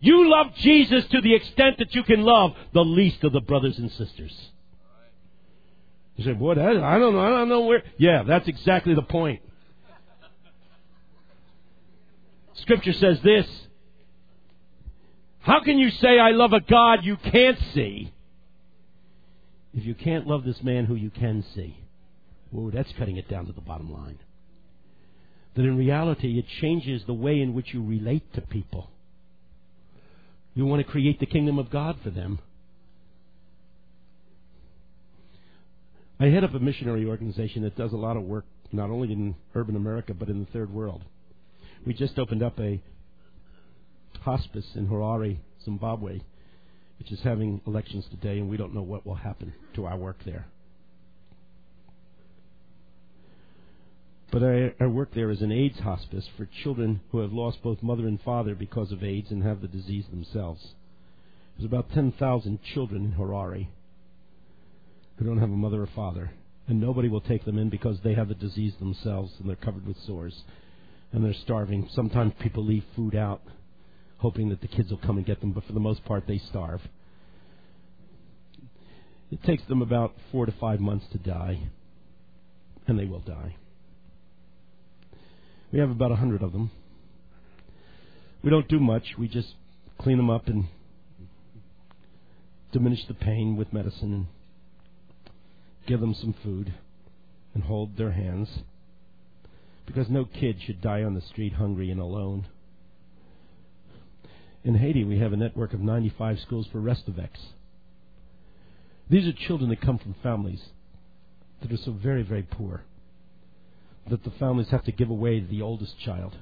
[0.01, 3.79] You love Jesus to the extent that you can love the least of the brothers
[3.79, 4.51] and sisters.
[6.17, 6.59] You say, what?
[6.59, 7.21] I don't know.
[7.21, 7.83] I don't know where.
[7.97, 9.41] Yeah, that's exactly the point.
[12.55, 13.47] Scripture says this.
[15.41, 18.13] How can you say I love a God you can't see
[19.75, 21.77] if you can't love this man who you can see?
[22.51, 24.19] Whoa, that's cutting it down to the bottom line.
[25.55, 28.91] That in reality, it changes the way in which you relate to people.
[30.55, 32.39] You want to create the kingdom of God for them.
[36.21, 39.35] I head up a missionary organization that does a lot of work, not only in
[39.55, 41.03] urban America, but in the third world.
[41.87, 42.81] We just opened up a
[44.21, 46.21] hospice in Harare, Zimbabwe,
[46.99, 50.17] which is having elections today, and we don't know what will happen to our work
[50.25, 50.47] there.
[54.33, 57.83] But I, I work there as an AIDS hospice for children who have lost both
[57.83, 60.69] mother and father because of AIDS and have the disease themselves.
[61.57, 63.69] There's about 10,000 children in Harare
[65.19, 66.33] who don't have a mother or father,
[66.67, 69.87] and nobody will take them in because they have the disease themselves and they're covered
[69.87, 70.43] with sores
[71.15, 71.89] and they're starving.
[71.95, 73.41] Sometimes people leave food out,
[74.19, 76.39] hoping that the kids will come and get them, but for the most part, they
[76.39, 76.81] starve.
[79.31, 81.69] It takes them about four to five months to die,
[82.89, 83.55] and they will die.
[85.73, 86.73] We have about a hundred of them.
[88.43, 89.15] We don't do much.
[89.17, 89.55] We just
[90.01, 90.67] clean them up and
[92.73, 94.27] diminish the pain with medicine and
[95.87, 96.75] give them some food
[97.55, 98.49] and hold their hands
[99.87, 102.47] because no kid should die on the street hungry and alone.
[104.63, 107.53] In Haiti, we have a network of 95 schools for restaveks.
[109.11, 110.63] These are children that come from families
[111.61, 112.85] that are so very, very poor
[114.09, 116.37] that the families have to give away the oldest child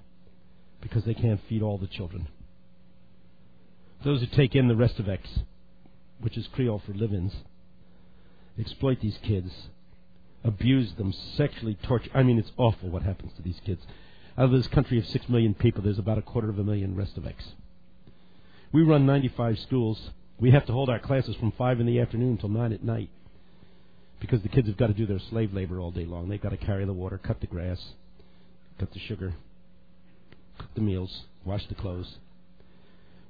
[0.81, 2.29] because they can't feed all the children.
[4.05, 5.43] Those who take in the restaveks,
[6.21, 7.33] which is Creole for live ins,
[8.59, 9.51] exploit these kids
[10.45, 12.11] abuse them, sexually torture.
[12.15, 13.83] I mean, it's awful what happens to these kids.
[14.37, 16.95] Out of this country of six million people, there's about a quarter of a million
[16.97, 17.53] restaveks.
[18.73, 20.11] We run 95 schools.
[20.41, 23.11] We have to hold our classes from 5 in the afternoon until 9 at night
[24.19, 26.29] because the kids have got to do their slave labor all day long.
[26.29, 27.81] They've got to carry the water, cut the grass,
[28.79, 29.35] cut the sugar,
[30.59, 32.17] cook the meals, wash the clothes.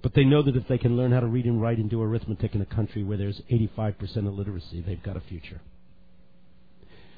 [0.02, 2.02] But they know that if they can learn how to read and write and do
[2.02, 5.60] arithmetic in a country where there's 85% illiteracy, they've got a future.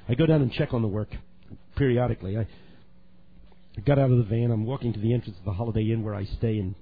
[0.09, 1.09] I go down and check on the work
[1.76, 2.36] periodically.
[2.36, 2.46] I,
[3.86, 4.50] got out of the van.
[4.50, 6.74] I'm walking to the entrance of the Holiday Inn where I stay in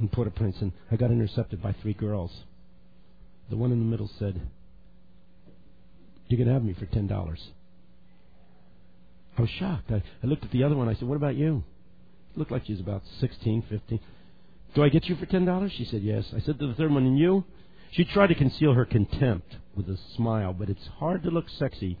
[0.00, 2.32] in Port-au-Prince, and I got intercepted by three girls.
[3.50, 4.40] The one in the middle said,
[6.28, 7.40] "You can have me for ten dollars."
[9.38, 9.90] I was shocked.
[9.90, 10.88] I, I looked at the other one.
[10.88, 11.62] I said, "What about you?"
[12.32, 14.00] It looked like she was about sixteen, fifteen.
[14.74, 15.72] Do I get you for ten dollars?
[15.76, 17.44] She said, "Yes." I said to the third one, "And you?"
[17.92, 21.98] She tried to conceal her contempt with a smile, but it's hard to look sexy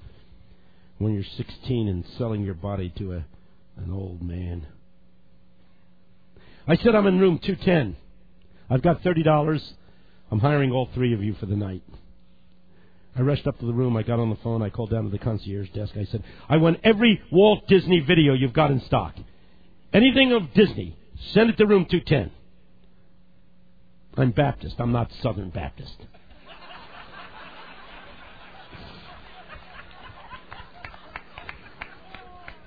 [0.98, 3.24] when you're 16 and selling your body to a,
[3.76, 4.66] an old man.
[6.66, 7.96] I said I'm in room 210.
[8.70, 9.62] I've got $30.
[10.30, 11.82] I'm hiring all three of you for the night.
[13.14, 13.94] I rushed up to the room.
[13.94, 14.62] I got on the phone.
[14.62, 15.92] I called down to the concierge desk.
[15.96, 19.14] I said, I want every Walt Disney video you've got in stock.
[19.92, 20.96] Anything of Disney,
[21.32, 22.30] send it to room 210.
[24.16, 24.76] I'm Baptist.
[24.78, 25.96] I'm not Southern Baptist.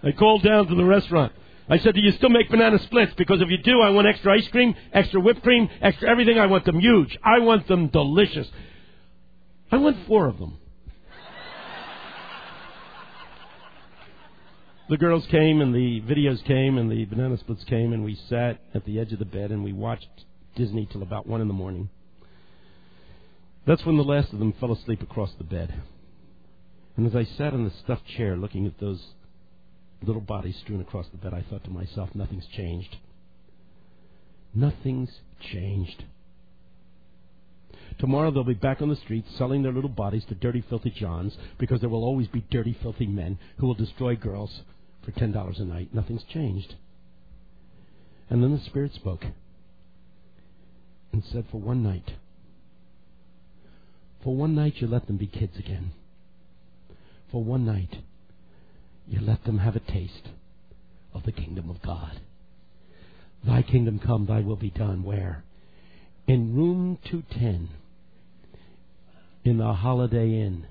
[0.04, 1.34] I called down to the restaurant.
[1.68, 3.14] I said, Do you still make banana splits?
[3.18, 6.38] Because if you do, I want extra ice cream, extra whipped cream, extra everything.
[6.38, 7.18] I want them huge.
[7.24, 8.48] I want them delicious.
[9.72, 10.60] I want four of them.
[14.90, 18.60] the girls came and the videos came and the banana splits came and we sat
[18.76, 20.26] at the edge of the bed and we watched
[20.56, 21.90] Disney till about one in the morning.
[23.66, 25.74] That's when the last of them fell asleep across the bed.
[26.98, 29.04] And as I sat in the stuffed chair looking at those
[30.02, 32.98] little bodies strewn across the bed, I thought to myself, nothing's changed.
[34.54, 35.20] Nothing's
[35.52, 36.06] changed.
[37.98, 41.38] Tomorrow they'll be back on the streets selling their little bodies to dirty, filthy Johns
[41.58, 44.62] because there will always be dirty, filthy men who will destroy girls
[45.04, 45.94] for $10 a night.
[45.94, 46.76] Nothing's changed.
[48.30, 49.26] And then the Spirit spoke
[51.16, 52.12] and said, For one night,
[54.22, 55.92] for one night you let them be kids again.
[57.32, 58.00] For one night
[59.08, 60.28] you let them have a taste
[61.14, 62.20] of the kingdom of God.
[63.46, 65.04] Thy kingdom come, thy will be done.
[65.04, 65.46] Where?
[66.28, 67.70] In room 210
[69.46, 70.66] in the Holiday Inn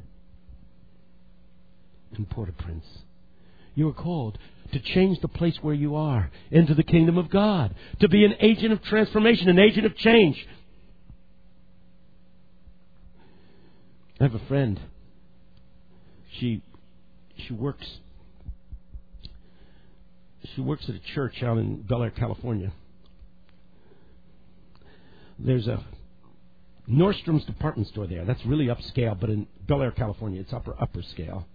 [2.19, 2.85] in Port-au-Prince.
[3.75, 4.37] You are called
[4.75, 8.35] to change the place where you are into the kingdom of God, to be an
[8.41, 10.47] agent of transformation, an agent of change.
[14.21, 14.81] I have a friend.
[16.39, 16.63] She
[17.37, 17.87] she works
[20.55, 22.73] she works at a church out in Bel Air, California.
[25.39, 25.85] There's a
[26.89, 28.25] Nordstrom's department store there.
[28.25, 31.47] That's really upscale, but in Bel Air, California, it's upper upper scale.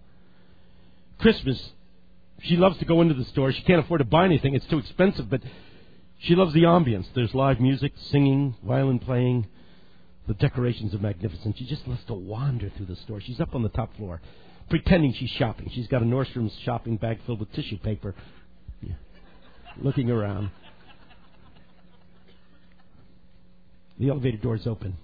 [1.18, 1.72] Christmas,
[2.42, 3.52] she loves to go into the store.
[3.52, 5.28] She can't afford to buy anything; it's too expensive.
[5.30, 5.42] But
[6.18, 7.06] she loves the ambience.
[7.14, 9.46] There's live music, singing, violin playing.
[10.28, 11.56] The decorations are magnificent.
[11.58, 13.20] She just loves to wander through the store.
[13.20, 14.20] She's up on the top floor,
[14.68, 15.70] pretending she's shopping.
[15.72, 18.14] She's got a Nordstrom's shopping bag filled with tissue paper,
[18.82, 18.94] yeah.
[19.78, 20.50] looking around.
[23.98, 24.96] The elevator doors open.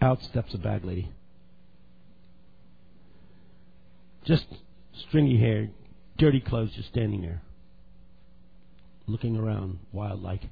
[0.00, 1.10] Out steps a bag lady.
[4.24, 4.46] Just
[5.08, 5.68] stringy hair,
[6.18, 7.42] dirty clothes just standing there,
[9.06, 10.42] looking around wild like.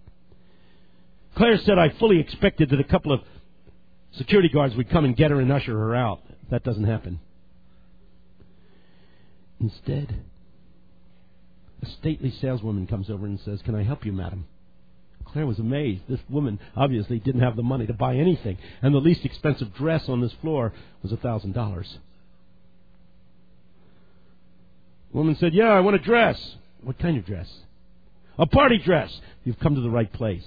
[1.36, 3.20] Claire said, I fully expected that a couple of
[4.12, 6.20] security guards would come and get her and usher her out.
[6.50, 7.20] That doesn't happen.
[9.60, 10.22] Instead,
[11.82, 14.46] a stately saleswoman comes over and says, Can I help you, madam?
[15.24, 16.02] Claire was amazed.
[16.08, 20.08] This woman obviously didn't have the money to buy anything, and the least expensive dress
[20.08, 21.84] on this floor was a $1,000.
[25.12, 26.56] The woman said, Yeah, I want a dress.
[26.82, 27.48] What kind of dress?
[28.38, 29.20] A party dress.
[29.44, 30.46] You've come to the right place.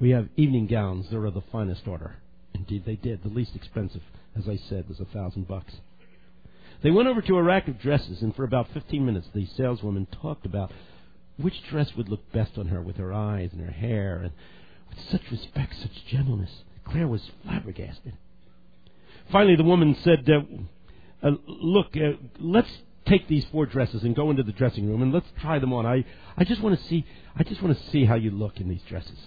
[0.00, 1.06] We have evening gowns.
[1.10, 2.16] They're of the finest order.
[2.54, 3.22] Indeed, they did.
[3.22, 4.02] The least expensive,
[4.36, 5.74] as I said, was a thousand bucks.
[6.82, 10.06] They went over to a rack of dresses, and for about fifteen minutes, the saleswoman
[10.20, 10.70] talked about
[11.38, 14.32] which dress would look best on her with her eyes and her hair, and
[14.90, 16.50] with such respect, such gentleness.
[16.84, 18.14] Claire was flabbergasted.
[19.32, 22.70] Finally, the woman said, uh, uh, Look, uh, let's
[23.06, 25.86] take these four dresses and go into the dressing room and let's try them on.
[25.86, 26.04] I,
[26.36, 28.82] I just want to see, I just want to see how you look in these
[28.88, 29.18] dresses."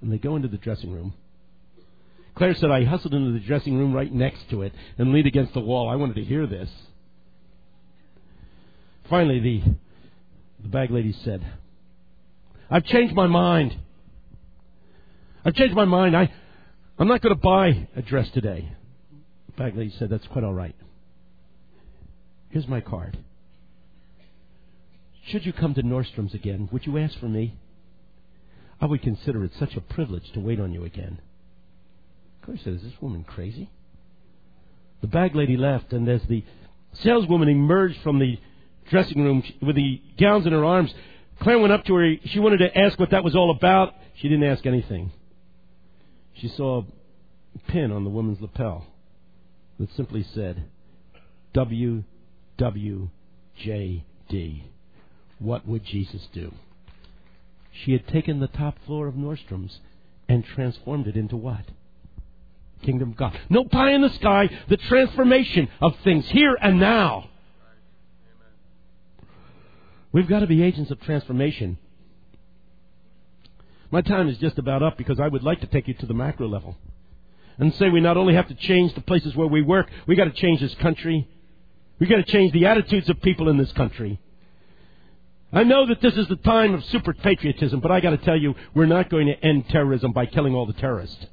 [0.00, 1.14] And they go into the dressing room.
[2.34, 5.54] Claire said, "I hustled into the dressing room right next to it and leaned against
[5.54, 5.88] the wall.
[5.88, 6.70] I wanted to hear this."
[9.08, 9.62] Finally, the
[10.62, 11.46] the bag lady said,
[12.70, 13.76] I've changed my mind.
[15.44, 16.16] I've changed my mind.
[16.16, 16.32] I,
[16.98, 18.72] I'm not going to buy a dress today.
[19.46, 20.74] The bag lady said, That's quite all right.
[22.50, 23.18] Here's my card.
[25.26, 27.58] Should you come to Nordstrom's again, would you ask for me?
[28.80, 31.20] I would consider it such a privilege to wait on you again.
[32.42, 33.70] Claire said, Is this woman crazy?
[35.00, 36.44] The bag lady left, and as the
[36.92, 38.38] saleswoman emerged from the
[38.90, 40.94] dressing room with the gowns in her arms.
[41.40, 42.14] Claire went up to her.
[42.26, 43.94] She wanted to ask what that was all about.
[44.16, 45.12] She didn't ask anything.
[46.34, 48.86] She saw a pin on the woman's lapel
[49.78, 50.64] that simply said,
[52.58, 53.10] WWJD.
[55.38, 56.52] What would Jesus do?
[57.72, 59.80] She had taken the top floor of Nordstrom's
[60.28, 61.64] and transformed it into what?
[62.82, 63.38] Kingdom of God.
[63.48, 67.28] No pie in the sky, the transformation of things here and now.
[70.12, 71.78] We've got to be agents of transformation.
[73.90, 76.14] My time is just about up because I would like to take you to the
[76.14, 76.76] macro level
[77.58, 80.24] and say we not only have to change the places where we work, we got
[80.24, 81.28] to change this country.
[81.98, 84.20] We got to change the attitudes of people in this country.
[85.52, 88.36] I know that this is the time of super patriotism, but I got to tell
[88.36, 91.24] you, we're not going to end terrorism by killing all the terrorists.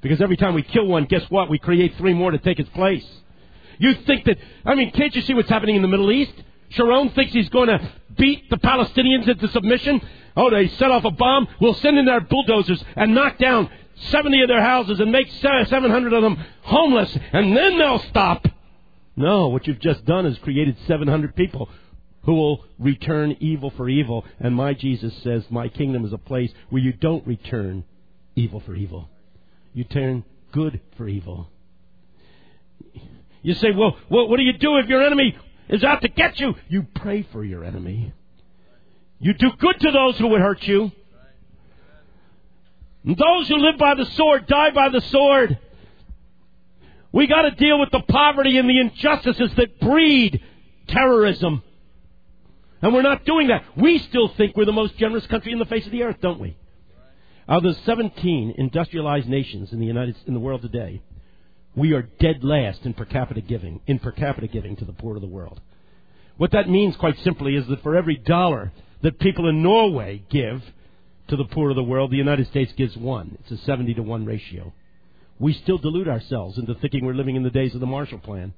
[0.00, 1.50] Because every time we kill one, guess what?
[1.50, 3.04] We create three more to take its place.
[3.78, 6.34] You think that, I mean, can't you see what's happening in the Middle East?
[6.70, 10.00] Sharon thinks he's going to beat the Palestinians into submission.
[10.36, 11.48] Oh, they set off a bomb.
[11.60, 13.70] We'll send in their bulldozers and knock down
[14.10, 18.46] 70 of their houses and make 700 of them homeless, and then they'll stop.
[19.18, 21.68] No, what you've just done is created 700 people
[22.22, 24.24] who will return evil for evil.
[24.38, 27.82] And my Jesus says, My kingdom is a place where you don't return
[28.36, 29.08] evil for evil.
[29.74, 31.48] You turn good for evil.
[33.42, 35.36] You say, well, what do you do if your enemy
[35.68, 36.54] is out to get you?
[36.68, 38.12] You pray for your enemy.
[39.18, 40.92] You do good to those who would hurt you.
[43.04, 45.58] And those who live by the sword die by the sword.
[47.12, 50.42] We got to deal with the poverty and the injustices that breed
[50.88, 51.62] terrorism.
[52.82, 53.64] And we're not doing that.
[53.76, 56.38] We still think we're the most generous country in the face of the earth, don't
[56.38, 56.56] we?
[57.48, 61.00] Out of the 17 industrialized nations in the United in the world today,
[61.74, 65.16] we are dead last in per capita giving, in per capita giving to the poor
[65.16, 65.60] of the world.
[66.36, 70.62] What that means, quite simply, is that for every dollar that people in Norway give
[71.28, 73.38] to the poor of the world, the United States gives one.
[73.40, 74.72] It's a 70 to 1 ratio.
[75.38, 78.54] We still delude ourselves into thinking we're living in the days of the Marshall Plan.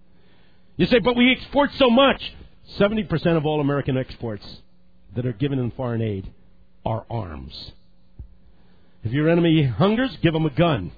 [0.76, 2.22] You say, but we export so much.
[2.78, 4.46] 70% of all American exports
[5.14, 6.30] that are given in foreign aid
[6.86, 7.72] are arms.
[9.02, 10.92] If your enemy hungers, give them a gun.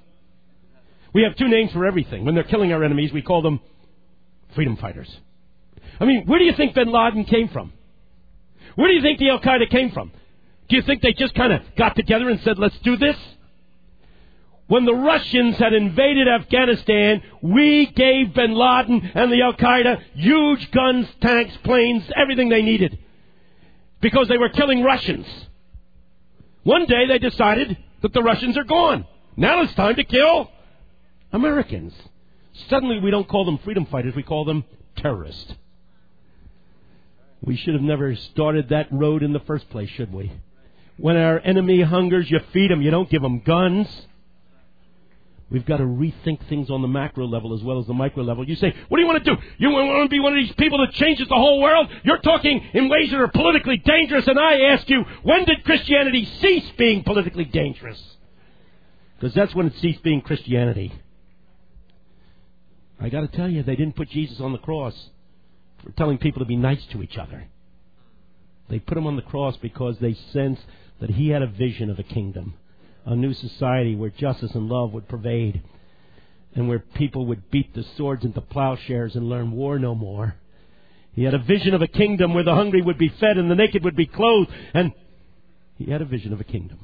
[1.12, 2.24] We have two names for everything.
[2.24, 3.61] When they're killing our enemies, we call them
[4.55, 5.09] freedom fighters.
[6.01, 7.72] I mean, where do you think bin Laden came from?
[8.74, 10.11] Where do you think the Al Qaeda came from?
[10.68, 13.16] Do you think they just kind of got together and said, let's do this?
[14.73, 20.70] When the Russians had invaded Afghanistan, we gave bin Laden and the Al Qaeda huge
[20.70, 22.99] guns, tanks, planes, everything they needed.
[24.01, 25.27] Because they were killing Russians.
[26.62, 29.07] One day they decided that the Russians are gone.
[29.37, 30.51] Now it's time to kill
[31.35, 31.93] Americans.
[32.70, 34.64] Suddenly we don't call them freedom fighters, we call them
[34.97, 35.53] terrorists.
[37.43, 40.33] We should have never started that road in the first place, should we?
[40.97, 44.07] When our enemy hungers, you feed them, you don't give them guns.
[45.53, 48.49] We've got to rethink things on the macro level as well as the micro level.
[48.49, 49.41] You say, what do you want to do?
[49.59, 51.89] You want to be one of these people that changes the whole world?
[52.05, 56.27] You're talking in ways that are politically dangerous, and I ask you, when did Christianity
[56.41, 58.03] cease being politically dangerous?
[59.21, 60.91] Because that's when it ceased being Christianity.
[62.99, 64.95] I got to tell you, they didn't put Jesus on the cross
[65.85, 67.47] for telling people to be nice to each other.
[68.71, 70.63] They put him on the cross because they sensed
[71.01, 72.55] that he had a vision of a kingdom,
[73.05, 75.63] a new society where justice and love would pervade,
[76.55, 80.37] and where people would beat the swords into plowshares and learn war no more.
[81.15, 83.55] He had a vision of a kingdom where the hungry would be fed and the
[83.55, 84.93] naked would be clothed, and
[85.77, 86.79] he had a vision of a kingdom.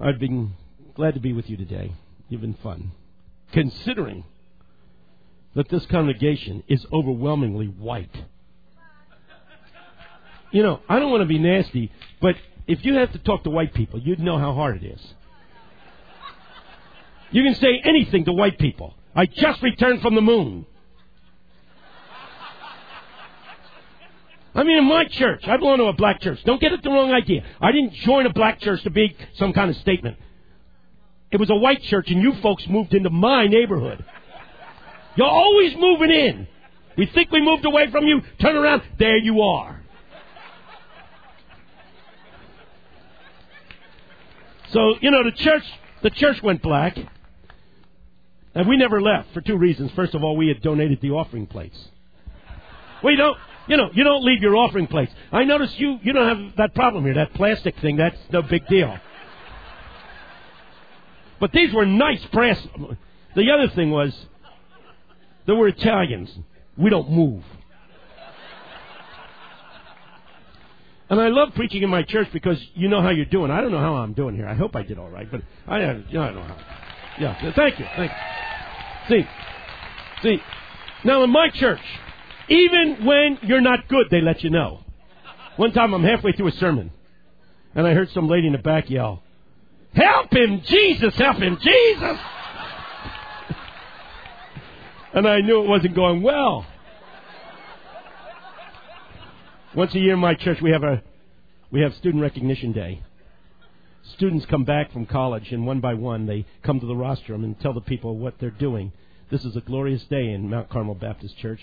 [0.00, 0.52] I've been
[0.94, 1.92] glad to be with you today.
[2.28, 2.92] You've been fun.
[3.52, 4.24] Considering
[5.54, 8.24] that this congregation is overwhelmingly white.
[10.52, 11.90] You know, I don't want to be nasty,
[12.20, 12.36] but
[12.66, 15.00] if you have to talk to white people, you'd know how hard it is.
[17.30, 18.94] You can say anything to white people.
[19.16, 20.66] I just returned from the moon.
[24.54, 26.38] I mean, in my church, I belong to a black church.
[26.44, 27.42] Don't get it the wrong idea.
[27.58, 30.18] I didn't join a black church to be some kind of statement.
[31.30, 34.04] It was a white church, and you folks moved into my neighborhood.
[35.16, 36.46] You're always moving in.
[36.98, 38.20] We think we moved away from you.
[38.42, 38.82] Turn around.
[38.98, 39.81] There you are.
[44.72, 45.64] So, you know, the church,
[46.02, 46.98] the church went black.
[48.54, 49.90] And we never left for two reasons.
[49.92, 51.78] First of all, we had donated the offering plates.
[53.02, 55.12] We don't, you know, you don't leave your offering plates.
[55.30, 57.14] I notice you, you don't have that problem here.
[57.14, 58.94] That plastic thing, that's no big deal.
[61.40, 62.60] But these were nice brass.
[63.34, 64.14] The other thing was,
[65.46, 66.30] there were Italians.
[66.76, 67.42] We don't move.
[71.12, 73.50] And I love preaching in my church because you know how you're doing.
[73.50, 74.48] I don't know how I'm doing here.
[74.48, 76.56] I hope I did all right, but I, I don't know how.
[77.20, 77.84] Yeah, thank you.
[77.94, 78.16] Thank you.
[79.10, 79.28] See,
[80.22, 80.42] see.
[81.04, 81.82] Now in my church,
[82.48, 84.80] even when you're not good, they let you know.
[85.56, 86.90] One time I'm halfway through a sermon,
[87.74, 89.22] and I heard some lady in the back yell,
[89.94, 92.00] Help him, Jesus, help him, Jesus!
[95.12, 96.64] and I knew it wasn't going well.
[99.74, 101.02] Once a year in my church we have a
[101.70, 103.02] we have student recognition day.
[104.14, 107.58] Students come back from college and one by one they come to the rostrum and
[107.58, 108.92] tell the people what they're doing.
[109.30, 111.60] This is a glorious day in Mount Carmel Baptist Church.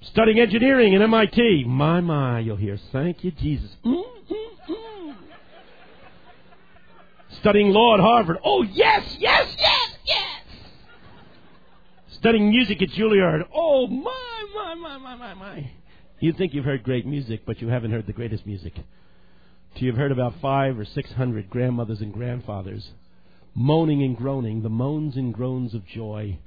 [0.00, 1.64] Studying engineering at MIT.
[1.64, 2.78] My, my, you'll hear.
[2.92, 3.70] Thank you, Jesus.
[3.84, 5.14] Mm, mm.
[7.40, 8.38] Studying law at Harvard.
[8.42, 10.42] Oh, yes, yes, yes, yes.
[12.12, 13.46] Studying music at Juilliard.
[13.54, 15.70] Oh, my, my, my, my, my, my.
[16.24, 18.72] You think you've heard great music, but you haven't heard the greatest music.
[19.74, 22.88] Till you've heard about five or six hundred grandmothers and grandfathers
[23.54, 26.38] moaning and groaning, the moans and groans of joy,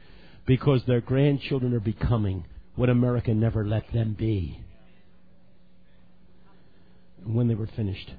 [0.48, 2.44] because their grandchildren are becoming
[2.76, 4.60] what America never let them be.
[7.24, 8.12] And when they were finished,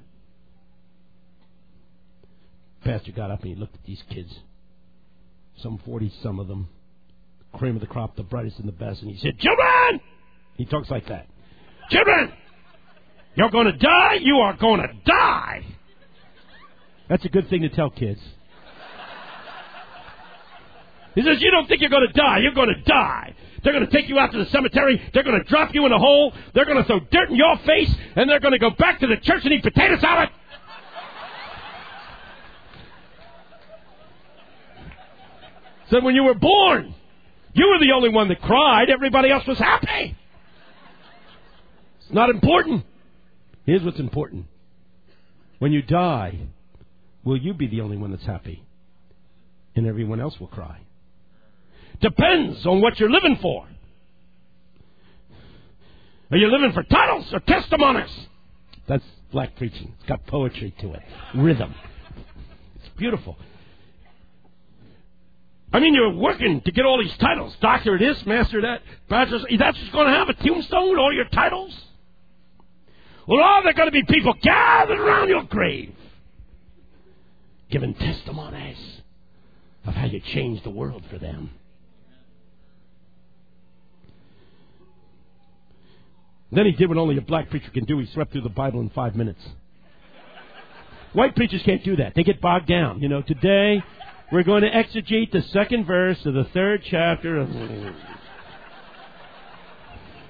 [2.85, 4.33] Pastor got up and he looked at these kids,
[5.61, 6.69] some 40 some of them,
[7.53, 9.99] cream of the crop, the brightest and the best, and he said, Children!
[10.55, 11.27] He talks like that.
[11.89, 12.33] Children!
[13.35, 14.19] You're going to die?
[14.21, 15.65] You are going to die!
[17.09, 18.21] That's a good thing to tell kids.
[21.15, 22.39] He says, You don't think you're going to die.
[22.39, 23.35] You're going to die.
[23.63, 25.01] They're going to take you out to the cemetery.
[25.13, 26.33] They're going to drop you in a hole.
[26.53, 27.93] They're going to throw dirt in your face.
[28.15, 30.29] And they're going to go back to the church and eat potato salad.
[35.89, 36.93] Said, When you were born,
[37.53, 38.89] you were the only one that cried.
[38.89, 40.15] Everybody else was happy.
[42.09, 42.83] It's not important.
[43.67, 44.47] Here's what's important.
[45.59, 46.39] When you die,
[47.23, 48.63] will you be the only one that's happy?
[49.75, 50.79] And everyone else will cry.
[52.01, 53.67] Depends on what you're living for.
[56.31, 58.09] Are you living for titles or testimonies?
[58.87, 59.93] That's black preaching.
[59.99, 61.03] It's got poetry to it,
[61.35, 61.75] rhythm.
[62.77, 63.37] It's beautiful.
[65.71, 67.55] I mean, you're working to get all these titles.
[67.61, 69.45] Doctor this, master that, bachelor's.
[69.59, 71.79] That's just going to have a tombstone with all your titles?
[73.29, 75.93] Well, are there going to be people gathered around your grave
[77.69, 79.01] giving testimonies
[79.85, 81.51] of how you changed the world for them?
[86.51, 87.99] Then he did what only a black preacher can do.
[87.99, 89.41] He swept through the Bible in five minutes.
[91.13, 92.13] White preachers can't do that.
[92.15, 92.99] They get bogged down.
[92.99, 93.83] You know, today
[94.31, 97.49] we're going to exegete the second verse of the third chapter of.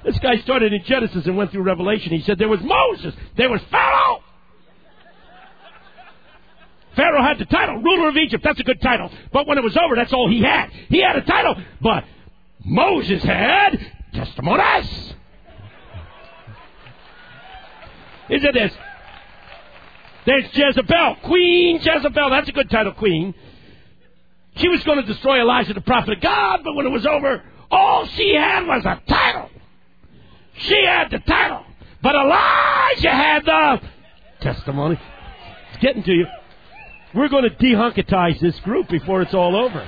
[0.03, 2.11] This guy started in Genesis and went through Revelation.
[2.11, 4.23] He said there was Moses, there was Pharaoh.
[6.95, 8.43] Pharaoh had the title, ruler of Egypt.
[8.43, 9.11] That's a good title.
[9.31, 10.69] But when it was over, that's all he had.
[10.89, 12.03] He had a title, but
[12.65, 13.79] Moses had
[14.13, 15.13] testimonies.
[18.29, 18.73] Is it this?
[20.25, 22.29] There's Jezebel, Queen Jezebel.
[22.29, 23.33] That's a good title, Queen.
[24.57, 27.43] She was going to destroy Elijah, the prophet of God, but when it was over,
[27.71, 29.49] all she had was a title.
[30.59, 31.65] She had the title,
[32.01, 33.81] but Elijah had the
[34.41, 34.99] testimony.
[35.71, 36.25] It's getting to you.
[37.13, 39.87] We're going to dehunketize this group before it's all over.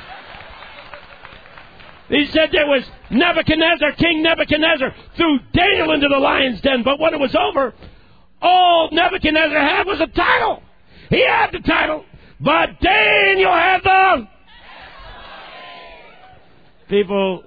[2.10, 7.14] He said there was Nebuchadnezzar, King Nebuchadnezzar, threw Daniel into the lion's den, but when
[7.14, 7.74] it was over,
[8.42, 10.62] all Nebuchadnezzar had was a title.
[11.10, 12.04] He had the title,
[12.40, 14.28] but Daniel had the.
[16.90, 17.44] People,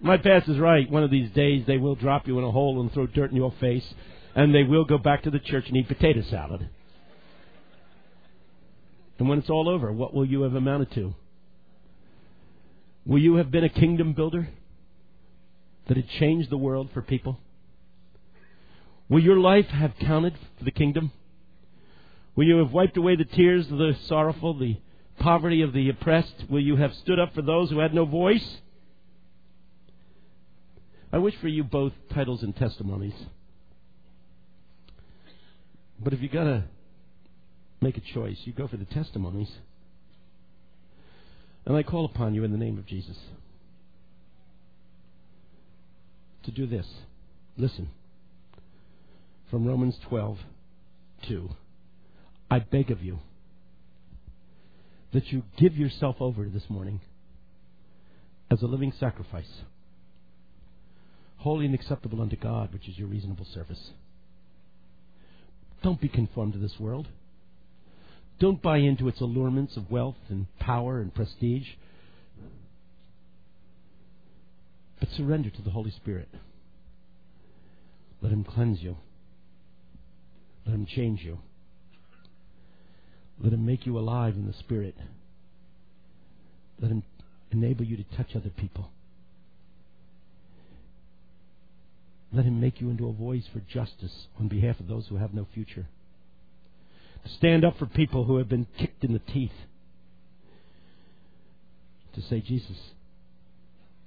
[0.00, 0.90] my past is right.
[0.90, 3.36] One of these days they will drop you in a hole and throw dirt in
[3.36, 3.84] your face,
[4.34, 6.68] and they will go back to the church and eat potato salad.
[9.18, 11.14] And when it's all over, what will you have amounted to?
[13.04, 14.48] Will you have been a kingdom builder
[15.88, 17.38] that had changed the world for people?
[19.08, 21.10] Will your life have counted for the kingdom?
[22.36, 24.76] Will you have wiped away the tears of the sorrowful, the
[25.18, 26.44] poverty of the oppressed?
[26.48, 28.58] Will you have stood up for those who had no voice?
[31.12, 33.14] I wish for you both titles and testimonies.
[36.00, 36.64] But if you got to
[37.80, 39.50] make a choice, you go for the testimonies.
[41.64, 43.16] And I call upon you in the name of Jesus
[46.44, 46.86] to do this.
[47.56, 47.90] Listen
[49.50, 50.38] from Romans 12,
[51.26, 51.50] 2.
[52.50, 53.18] I beg of you
[55.12, 57.00] that you give yourself over this morning
[58.50, 59.62] as a living sacrifice,
[61.38, 63.90] holy and acceptable unto God, which is your reasonable service.
[65.82, 67.08] Don't be conformed to this world.
[68.40, 71.66] Don't buy into its allurements of wealth and power and prestige.
[75.00, 76.28] But surrender to the Holy Spirit.
[78.20, 78.96] Let Him cleanse you.
[80.66, 81.38] Let Him change you.
[83.40, 84.96] Let Him make you alive in the Spirit.
[86.80, 87.04] Let Him
[87.52, 88.90] enable you to touch other people.
[92.32, 95.32] Let him make you into a voice for justice on behalf of those who have
[95.32, 95.86] no future.
[97.24, 99.52] To stand up for people who have been kicked in the teeth.
[102.14, 102.76] To say, Jesus,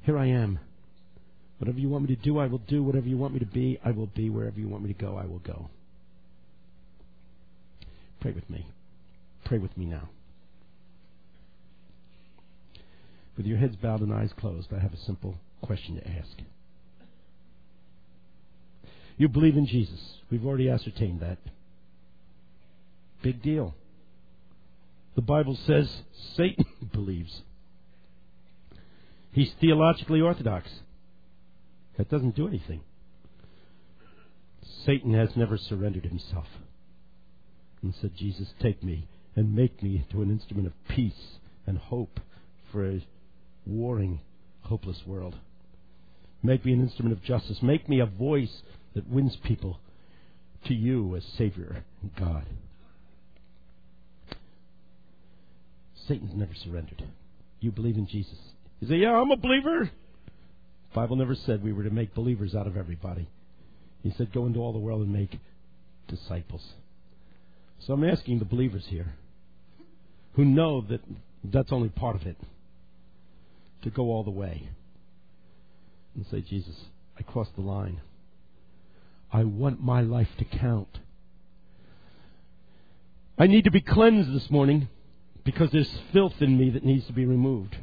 [0.03, 0.59] here I am.
[1.57, 2.83] Whatever you want me to do, I will do.
[2.83, 4.29] Whatever you want me to be, I will be.
[4.29, 5.69] Wherever you want me to go, I will go.
[8.19, 8.67] Pray with me.
[9.45, 10.09] Pray with me now.
[13.37, 16.37] With your heads bowed and eyes closed, I have a simple question to ask.
[19.21, 19.99] You believe in Jesus.
[20.31, 21.37] We've already ascertained that.
[23.21, 23.75] Big deal.
[25.13, 26.01] The Bible says
[26.35, 27.43] Satan believes.
[29.31, 30.71] He's theologically orthodox.
[31.99, 32.81] That doesn't do anything.
[34.87, 36.47] Satan has never surrendered himself
[37.83, 42.19] and said, Jesus, take me and make me into an instrument of peace and hope
[42.71, 43.05] for a
[43.67, 44.21] warring,
[44.61, 45.35] hopeless world.
[46.41, 47.61] Make me an instrument of justice.
[47.61, 48.63] Make me a voice
[48.93, 49.79] that wins people
[50.65, 52.45] to you as Savior and God.
[56.07, 57.03] Satan's never surrendered.
[57.59, 58.37] You believe in Jesus.
[58.79, 59.89] You say, Yeah, I'm a believer.
[59.89, 63.29] The Bible never said we were to make believers out of everybody.
[64.03, 65.39] He said, Go into all the world and make
[66.07, 66.73] disciples.
[67.79, 69.13] So I'm asking the believers here
[70.33, 71.01] who know that
[71.43, 72.37] that's only part of it
[73.83, 74.69] to go all the way
[76.15, 76.75] and say, Jesus,
[77.17, 78.01] I crossed the line.
[79.31, 80.99] I want my life to count.
[83.37, 84.89] I need to be cleansed this morning
[85.43, 87.75] because there's filth in me that needs to be removed.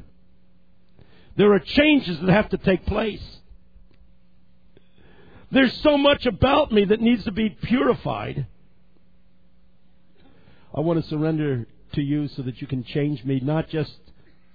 [1.36, 3.38] There are changes that have to take place.
[5.51, 8.46] There's so much about me that needs to be purified.
[10.74, 13.96] I want to surrender to you so that you can change me, not just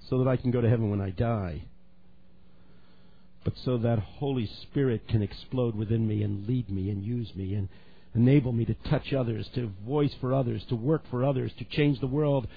[0.10, 1.64] so that I can go to heaven when I die,
[3.44, 7.54] but so that Holy Spirit can explode within me and lead me and use me
[7.56, 7.68] and
[8.16, 12.00] enable me to touch others, to voice for others, to work for others, to change
[12.00, 12.48] the world,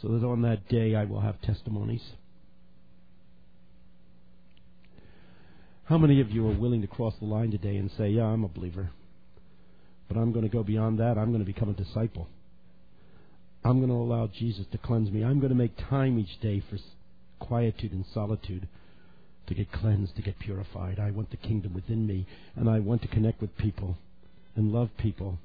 [0.00, 2.02] so that on that day I will have testimonies.
[5.84, 8.44] How many of you are willing to cross the line today and say, Yeah, I'm
[8.44, 8.90] a believer,
[10.08, 11.16] but I'm going to go beyond that?
[11.18, 12.28] I'm going to become a disciple.
[13.64, 15.24] I'm going to allow Jesus to cleanse me.
[15.24, 16.78] I'm going to make time each day for
[17.40, 18.68] quietude and solitude
[19.46, 20.98] to get cleansed, to get purified.
[20.98, 23.96] I want the kingdom within me, and I want to connect with people
[24.54, 25.38] and love people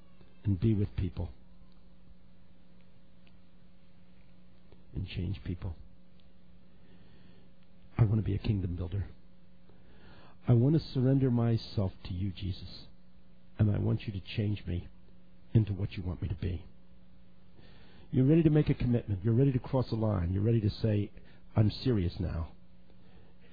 [0.44, 1.30] and be with people
[4.96, 5.76] and change people.
[7.98, 9.06] I want to be a kingdom builder.
[10.48, 12.86] I want to surrender myself to you, Jesus,
[13.60, 14.88] and I want you to change me
[15.54, 16.64] into what you want me to be.
[18.12, 19.20] You're ready to make a commitment.
[19.24, 20.32] You're ready to cross a line.
[20.34, 21.12] You're ready to say,
[21.56, 22.48] I'm serious now.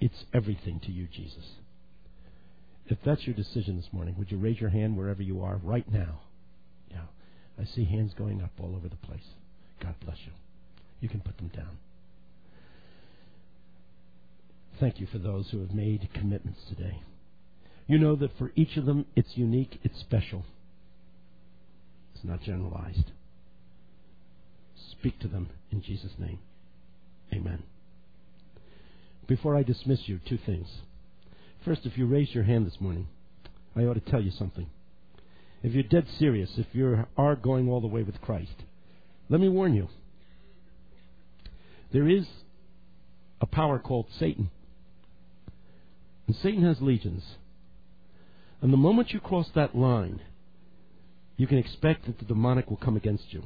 [0.01, 1.44] It's everything to you, Jesus.
[2.86, 5.90] If that's your decision this morning, would you raise your hand wherever you are right
[5.92, 6.20] now?
[6.90, 7.03] Yeah.
[7.61, 9.34] I see hands going up all over the place.
[9.82, 10.32] God bless you.
[11.01, 11.78] You can put them down.
[14.80, 17.03] Thank you for those who have made commitments today.
[17.86, 20.44] You know that for each of them, it's unique, it's special.
[22.14, 23.11] It's not generalized.
[24.92, 26.38] Speak to them in Jesus' name.
[27.32, 27.62] Amen.
[29.28, 30.66] Before I dismiss you, two things.
[31.64, 33.08] First, if you raise your hand this morning,
[33.76, 34.68] I ought to tell you something.
[35.62, 38.64] If you're dead serious, if you are going all the way with Christ,
[39.28, 39.88] let me warn you.
[41.92, 42.26] There is
[43.40, 44.50] a power called Satan.
[46.26, 47.22] And Satan has legions.
[48.62, 50.20] And the moment you cross that line,
[51.36, 53.44] you can expect that the demonic will come against you.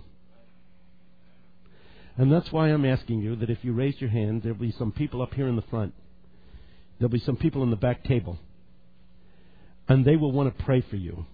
[2.16, 4.92] And that's why I'm asking you that if you raise your hand, there'll be some
[4.92, 5.94] people up here in the front.
[6.98, 8.38] There'll be some people in the back table.
[9.88, 11.26] And they will want to pray for you.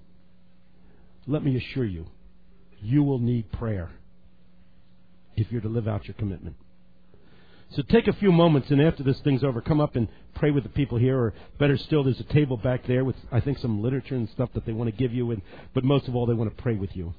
[1.26, 2.06] Let me assure you,
[2.80, 3.90] you will need prayer
[5.36, 6.56] if you're to live out your commitment.
[7.70, 10.62] So take a few moments, and after this thing's over, come up and pray with
[10.62, 11.18] the people here.
[11.18, 14.48] Or better still, there's a table back there with, I think, some literature and stuff
[14.54, 15.30] that they want to give you.
[15.32, 15.42] And,
[15.74, 17.12] but most of all, they want to pray with you.